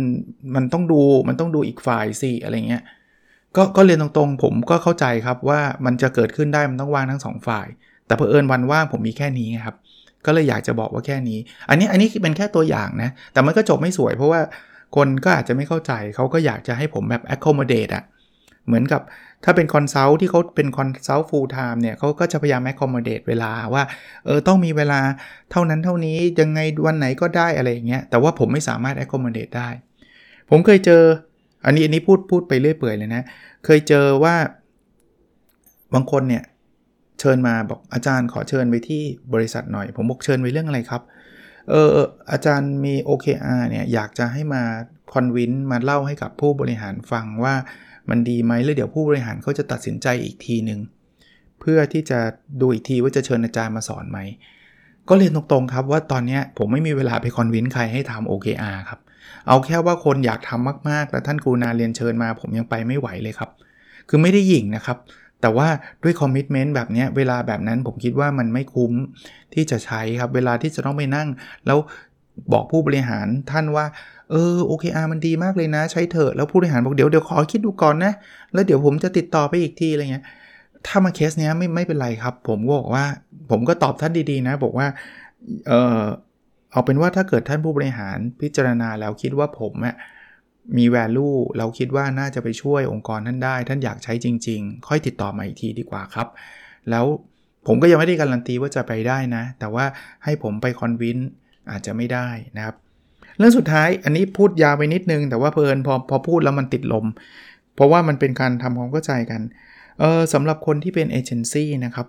[0.55, 2.83] มันต้องดูมันต้องดูอีกฝ่ายสิอะไรเงี้ย
[3.57, 7.67] ก็ก็เรียนตรงๆ ผมก็เข้าใจครับว่ามันจะเกิดขึ้นได้มันต้องว่างทั้งสองฝ่าย
[8.07, 9.77] แต่เพอเอิญวันว่างผมมีแค่นี้ครับ
[10.27, 14.41] ก็เลยอยากจะบอกว่าแค่นี้ อันนี้อันนี้เป็นแค่ตัวอย่างนะ แต่มันก็จบไม่สวยเพราะว่า
[14.97, 18.05] คนก็อาจจะไม่เข้าใจเขาก็อยากจะให้ผมแบบ accommodate อะ
[18.67, 19.01] เหมือนกับ
[19.45, 23.83] ถ้าเป็น consult ที่เขาเป็น consult full-time เนี่ยเขาก็จะพยายาม accommodate เวลาว่า
[24.27, 25.01] เออต้องมีเวลา
[25.51, 29.69] เท่านั้นเท่านี้ยังไงวันไหนก็ได้อะไรอย่างเงี้ยแต่ว่าผมไม่สามารถ accommodate ได้
[30.51, 31.03] ผมเคยเจอ
[31.65, 33.23] อันนี้อันนี้พูดพูดไปเรื่อยเปื่อยเลยนะ
[33.65, 34.35] เคยเจอว่า
[35.95, 36.45] บางคนเนี่ย
[37.21, 39.03] เชิญมาบอกอาจารย์ขอเชิญไปที่
[39.35, 41.03] บริษัทหน่อย ผมบอกเชิญไปเรื่องอะไรครับ
[41.71, 41.89] เออ
[42.33, 44.63] อาจารย์มี OKR เนี่ยอยากจะให้มา
[45.13, 47.55] คอนวินมาเล่าให้กับผู้บริหารฟังว่า
[48.11, 50.81] มันดีไหมแล้วเดี๋ยวผู้บริหารเขาจะตัดสินใจอีกทีหนึ่ง
[51.61, 52.19] เพื่อที่จะ
[52.61, 54.19] ดูอีกทีว่าจะเชิญอาจารย์มาสอนไหม
[55.09, 59.01] ก็เรียนตรงๆครับว่าตอนนี้ผมไม่มีเวลาไป convince ใครให้ทำ OKR ครับ
[59.49, 63.51] เอาแค่ว่าคนอยากทำมากๆ แล้วท่านกรุณาเรียนเชิญมา ผมยังไปไม่ไหวเลยครับ
[64.09, 64.97] คือไม่ได้หยิ่งนะครับ
[65.41, 65.69] แต่ว่า
[66.03, 68.93] ด้วย commitment แบบนี้เวลาแบบนั้นผมคิดว่ามันไม่คุ้ม
[69.55, 71.29] ที่จะใช้ครับ เวลาที่จะต้องไปนั่ง
[71.67, 71.79] แล้ว
[72.53, 73.87] บอกผู้บริหารท่านว่า
[74.31, 78.13] เออ OKR มันดีมากเลยนะ ใช้เถอะแล้วผู้บริหารบอกเดี๋ยวเดี๋ยวขอคิดดูก่อนนะ
[78.53, 80.25] แล้วเดี๋ยวผมจะติดต่อไปอีกทีอะไรเงี้ย
[80.87, 83.05] ถ้ามาเคสเนี้ยไม่ไม่เป็นไรครับ ผมก็บอกว่า
[83.51, 84.87] ผมก็ตอบท่านดีๆนะ บอกว่า
[85.69, 86.01] เออ
[86.71, 89.97] เอาเป็นว่าถ้าเกิดท่านผู้บริหารพิจารณาแล้วคิดว่าผมอะ
[90.77, 96.29] มี value เราคิดว่าน่าจะไปช่วยองค์กรท่านได้ ท่านอยากใช้จริง ๆ ค่อยติดต่อมาอีกทีดีกว่าครับ
[96.91, 97.05] แล้ว
[97.67, 99.85] ผมก็ยังไม่ได้การันตีว่าจะไปได้นะ แต่ว่า
[100.25, 101.19] ให้ผมไปคอนวิน
[101.71, 102.77] อาจจะไม่ได้นะครับ
[103.39, 107.07] เรื่องสุดท้ายอันนี้พูดยาวไปนิดนึง แต่ว่าเพลินพอพอพูดแล้วมันติดลม
[107.75, 109.41] เพราะว่ามันเป็นการทำความเข้าใจกัน
[110.01, 112.07] เออสำหรับคนที่เป็นเอเจนซี่นะครับ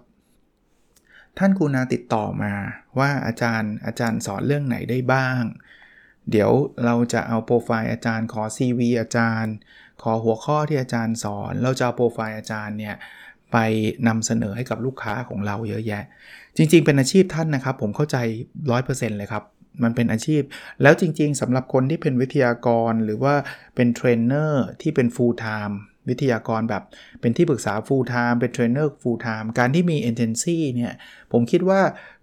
[1.37, 2.53] ท่านคุณาติดต่อมา
[2.99, 5.41] ว่าอาจารย์อาจารย์สอนเรื่องไหนได้บ้าง
[6.31, 6.51] เดี๋ยว
[6.85, 9.53] เราจะเอาโปรไฟล์อาจารย์ขอ CV อาจารย์
[10.01, 12.95] ขอหัวข้อที่อาจารย์สอน เราจะเอาโปรไฟล์อาจารย์เนี่ย
[13.51, 13.57] ไป
[14.07, 16.03] นำเสนอให้กับลูกค้าของเราเยอะแยะ
[16.55, 18.17] จริง ๆ เป็นอาชีพท่านนะครับ ผมเข้าใจ
[18.67, 19.43] 100%เลยครับ
[19.83, 20.41] มันเป็นอาชีพ
[20.81, 23.35] แล้วจริง ๆสำหรับคนที่เป็นวิทยากรหรือว่า
[23.75, 25.75] เป็นเทรนเนอร์ที่เป็น full time
[26.09, 26.83] วิทยากรแบบ
[27.21, 30.93] เป็นที่ปรึกษา full time เป็น trainer full time การที่มีเอเจนซี่เนี่ย
[31.31, 31.81] ผมคิดว่า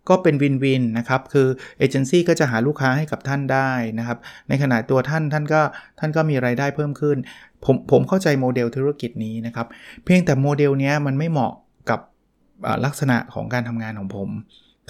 [0.08, 5.60] ก็เป็น win-win นะครับ คือเอเจนซี่ก็จะหาลูกค้าให้กับท่านได้นะครับ ในขณะตัวท่านท่านก็
[5.98, 7.16] ท่านก็มีรายได้เพิ่มขึ้น
[7.64, 9.66] ผมผมเข้าใจโมเดลธุรกิจนี้นะครับ
[10.04, 11.52] เพียงแต่โมเดลนี้มันไม่เหมาะ
[11.90, 12.00] กับ
[12.84, 14.28] ลักษณะของการทำงานของผม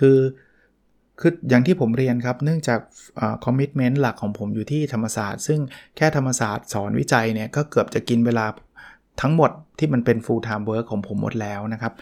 [0.00, 0.18] คือ
[1.20, 2.78] คืออย่างที่ผมเรียนครับ เนื่องจาก
[3.44, 5.60] commitment หลักของผมอยู่ที่ธรรมศาสตร์ ซึ่ง
[5.96, 8.46] แค่ธรรมศาสตร์สอนวิจัยเนี่ยก็เกือบจะกินเวลา
[9.20, 11.92] ทั้งหมดที่มันเป็น full time work ของผมหมดแล้วนะครับ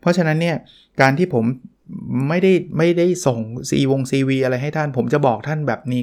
[0.00, 0.56] เพราะฉะนั้นเนี่ย
[1.00, 1.44] การที่ผม
[2.28, 3.38] ไม่ได้ไม่ได้ส่ง
[3.70, 6.02] ซีวง CV อะไรให้ท่าน ผมจะบอกท่านแบบนี้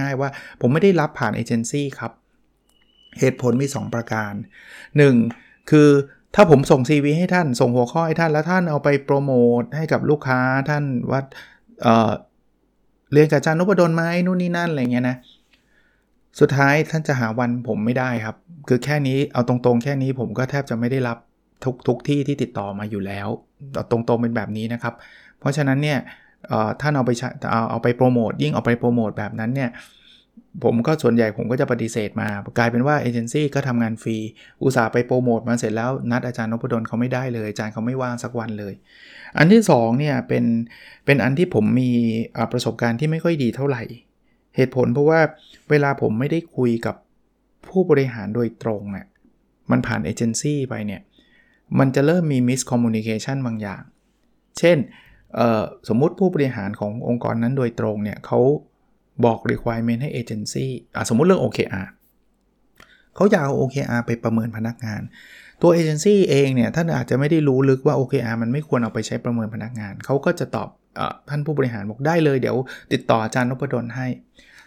[0.00, 0.28] ง่าย ๆ ว่า
[0.60, 2.12] ผมไม่ได้รับผ่านเอเจนซี่ครับ
[3.20, 4.32] เหตุผลมี 2 ประการ
[5.02, 5.70] 1.
[5.70, 5.88] คือ
[6.34, 11.20] ถ้าผมส่ง CV ให้ท่าน ส่งหัวข้อให้ท่านแล้วท่านเอาไปโปรโมทให้กับลูกค้าท่านว่า
[11.82, 15.16] เเรียนกับอาจารย์นพดลไหมนู่นนี่นั่นอะไรเงี้ยนะ
[16.40, 18.36] สุดท้ายท่านจะหาวันผมไม่ได้ครับ
[18.68, 21.18] คือแค่นี้เอาตรงๆ แค่นี้ผมก็แทบจะไม่ได้รับ
[21.64, 23.28] ทุกทุกที่ที่ติดต่อมาอยู่แล้ว
[23.90, 24.94] ตรงๆเป็นแบบนี้นะครับ
[25.40, 25.98] เพราะฉะนั้นเนี่ย
[26.80, 27.10] ท่านเอาไป
[27.50, 29.70] เอาเอาไปโปรโมทยิ่งเอาไปโปรโมทแบบนั้นเนี่ย
[30.64, 34.16] ผมก็ส่วนใหญ่ผมก็จะปฏิเสธมา กลายเป็นว่าเอเจนซี่ก็ทำงานฟรี
[34.62, 38.74] อุตส่าห์ไปโปรโมทมาเสร็จแล้วนัดอาจารย์นพดลเขาไม่ได้เลยอาจารย์เขาไม่ว่างสักวันเลย
[39.38, 40.44] อันที่2เนี่ยเป็น
[41.06, 41.90] เป็นอันที่ผมมี
[42.52, 43.82] ประสบการณ์ที่ไม่ค่อยดีเท่าไหร่
[44.56, 45.20] เหตุผลเพราะว่า
[45.70, 46.96] เวลาผมไม่ได้คุยกับ
[47.68, 49.06] ผู้บริหารโดยตรงเนี่ย
[49.70, 51.00] มันผ่านเอเจนซี่ไปเนี่ย
[51.78, 53.82] มันจะเริ่มมี miscommunication บางอย่าง
[54.58, 54.78] เช่น
[55.88, 58.40] สมมุติผู้บริหารขององค์กรนั้นโดยตรงเนี่ยเขา
[59.24, 60.70] บอก requirement ให้เอเจนซี่
[61.08, 61.86] สมมุติเรื่อง OKR
[63.14, 65.00] เขาอยากเอา OKR ไปประเมินพนักงาน
[65.62, 70.68] ตัวเอเจนซี่เองเนี่ยท่านอาจจะไม่ได้รู้ลึกว่า OKR มันไม่ควรเอาไปใช้ประเมินพนักงาน เขาก็จะตอบ
[70.98, 72.56] อท่านผู้บริหารบอกได้เลยเดี๋ยว
[72.92, 74.06] ติดต่ออาจารย์นพดลให้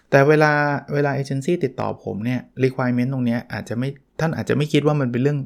[0.10, 0.52] แต่เวลา
[0.94, 3.90] เวลาเอเจนซี่ติดต่อผมเนี่ย requirement ตรงนี้อาจจะไม่
[4.20, 5.40] ท่านอาจจะไม่คิดว่ามันเป็นเรื่อง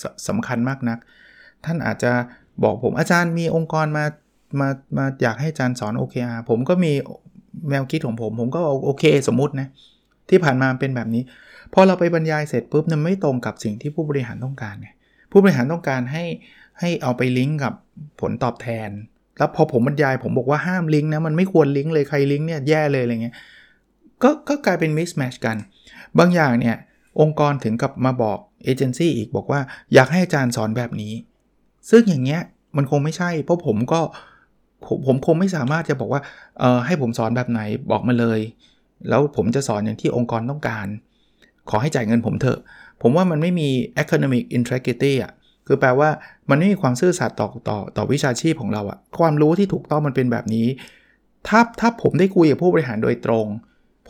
[0.00, 0.98] สสำคัญมากนัก
[1.64, 2.12] ท่านอาจจะ
[2.64, 4.04] บอกผมอาจารย์มีองค์กรมา
[4.60, 6.92] มามาอยากให้อาจารย์สอน OKR ผมก็มี
[7.70, 9.68] แนวคิดของผม ผมก็โอเคสมมตินะ
[10.30, 11.22] ที่ผ่านมาเป็นแบบนี้
[11.74, 14.88] พอเราไปบรรยายเสร็จปุ๊บมันไม่ตรงกับสิ่งที่ผู้บริหารต้องการไง
[15.30, 16.24] ผู้บริหารต้องการให้
[16.80, 17.74] ให้เอาไปลิงก์กับ
[18.20, 18.90] ผลตอบแทน
[19.38, 23.34] แล้วพอผมบรรยายผมบอกว่าห้ามลิงก์นะมันไม่ควรลิงก์เลยใครลิงก์เนี่ยแย่เลยอะไรเงี้ย
[24.22, 25.56] ก็ก็กลายเป็น mismatch กัน
[26.18, 26.76] บางอย่างเนี่ย
[27.20, 29.60] องค์กรถึงกับมาบอกเอเจนซี่อีกบอกว่า
[29.94, 31.12] อยากให้อาจารย์สอนแบบนี้
[31.90, 32.40] ซึ่งอย่างเงี้ย
[32.76, 34.00] มันคงไม่ใช่ เพราะผมก็
[34.86, 36.20] ผมผมคงไม่สามารถจะบอกว่า
[36.58, 37.60] เออให้ผมสอนแบบไหน
[37.90, 38.40] บอกมาเลย
[39.08, 40.86] แล้วผมจะสอนอย่างที่องค์กรต้องการ
[41.70, 42.58] ขอให้จ่ายเงินผมเถอะ
[43.02, 43.68] ผมว่ามันไม่มี
[44.02, 45.32] economic integrity อะ
[45.66, 46.08] คือแปลว่า
[46.50, 50.66] มันไม่มีความซื่อสัตย์ต่อต่อต่อวิชาชีพของเราอะความรู้ที่ถูกต้องมันเป็นแบบนี้
[51.48, 53.46] ถ้าถ้าผมได้คุยกับผู้บริหารโดยตรง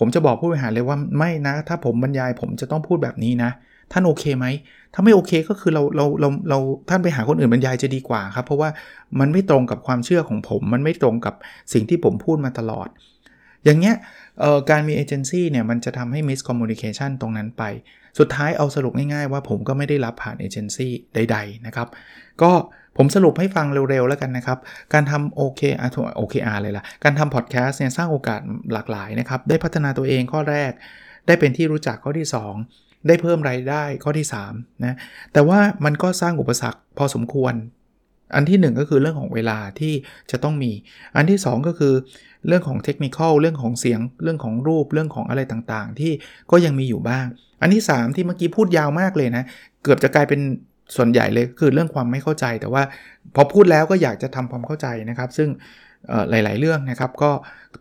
[0.01, 3.51] ผมจะบอกผู้บริหารเลยว่าไม่นะ ถ้าผมบรรยายผมจะต้องพูดแบบนี้นะ
[3.93, 4.47] ท่านโอเคไหม
[4.95, 8.69] ถ้าไม่โอเคก็คือเราเราเราเราท่านไปหาคนอื่นบรรยายจะดีกว่าครับ เพราะว่า
[9.21, 11.35] มันไม่ตรงกับความเชื่อของผม มันไม่ตรงกับ
[11.73, 12.89] สิ่งที่ผมพูดมาตลอด
[13.65, 13.97] อย่างเงี้ย
[14.71, 17.63] การมีเอเจนซี่เนี่ยมันจะทำให้ miscommunication ตรงนั้นไป
[18.19, 21.89] สุดท้ายเอาสรุปง่ายๆว่าผมก็ไม่ได้รับผ่านเอเจนซี่ใด ๆ นะครับ
[22.43, 22.53] ก็
[23.03, 24.59] ผมสรุปให้ฟังเร็วๆแล้วกันนะครับ
[24.93, 25.91] การทำ OKR
[26.21, 28.41] OKR เลยล่ะ การทำพอดแคสต์เนี่ยสร้างโอกาส
[28.73, 30.73] หลากหลายนะครับ ได้พัฒนาตัวเองข้อแรก
[31.27, 32.27] ได้เป็นที่รู้จักข้อที่
[32.67, 34.97] 2 ได้เพิ่มรายได้ข้อที่3นะ
[35.33, 37.55] แต่ว่ามันก็สร้างอุปสรรคพอสมควร
[38.35, 39.95] อันที่ 1 ก็คือเรื่องของเวลาที่
[40.31, 40.73] จะต้องมี
[41.17, 41.95] อันที่ 2 ก็คือ
[42.47, 46.13] เรื่องของเทคนิคเรื่องของเสียง เรื่องของรูปเรื่องของอะไรต่างๆ ที่
[46.51, 47.27] ก็ยังมีอยู่บ้าง
[47.63, 49.45] อันที่ 3 ที่เมื่อกี้พูดยาวมากเลยนะ
[49.83, 50.41] เกือบจะกลายเป็น
[50.97, 52.83] ส่วนใหญ่เลยคือเรื่องความไม่เข้าใจ แต่ว่า
[53.35, 55.49] พอพูดแล้วก็อยากจะทำความเข้าใจนะครับ ซึ่ง
[56.31, 57.31] หลาย ๆ เรื่องนะครับ ก็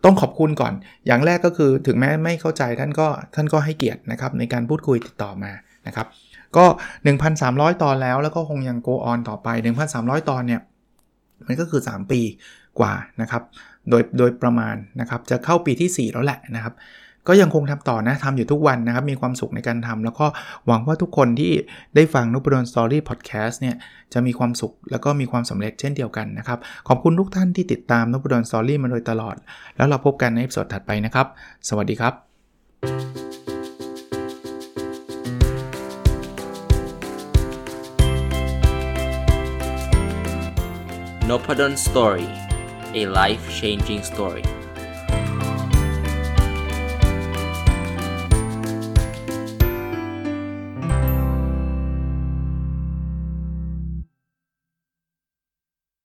[0.04, 0.72] ต้องขอบคุณก่อน
[1.06, 5.52] อย่างแรกก็คือถึงแม้ไม่เข้าใจท่านก็ท่านก็ให้เกียรตินะครับในการพูดคุยติดต่อมา
[5.86, 6.06] นะครับ
[6.56, 6.64] ก็
[7.24, 9.48] 1,300 ตอนแล้วแล้วก็คงยัง go on ต่อไป
[9.88, 10.60] 1,300 ตอนเนี่ย
[11.46, 12.20] มันก็คือ 3 ปี
[12.78, 13.42] กว่านะครับ
[13.90, 16.74] โดยโดยประมาณนะครับจะเข้าปีที่ 4 แล้วแหละนะครับ
[17.32, 20.26] ก็ยังคงทำต่อนะทำอยู่ทุกวันนะครับ มีความสุขในการทำแล้วก็
[20.66, 21.52] หวังว่าทุกคนที่
[21.94, 23.76] ได้ฟังนุบดอนสตอรี่พอดแคสต์เนี่ย
[24.12, 26.58] จะมีความสุขแล้วก็มีความสำเร็จเช่นเดียวกันนะครับ
[26.88, 29.36] ขอบคุณทุกท่านที่ติดตามนุบดอนสตอรี่มาโดยตลอด
[29.76, 31.26] แล้วเราพบกันในสดถัดไปนะครับ
[31.68, 32.14] สวัสดีครับ
[41.28, 42.28] n o p a d o n Story
[43.00, 44.59] a life changing story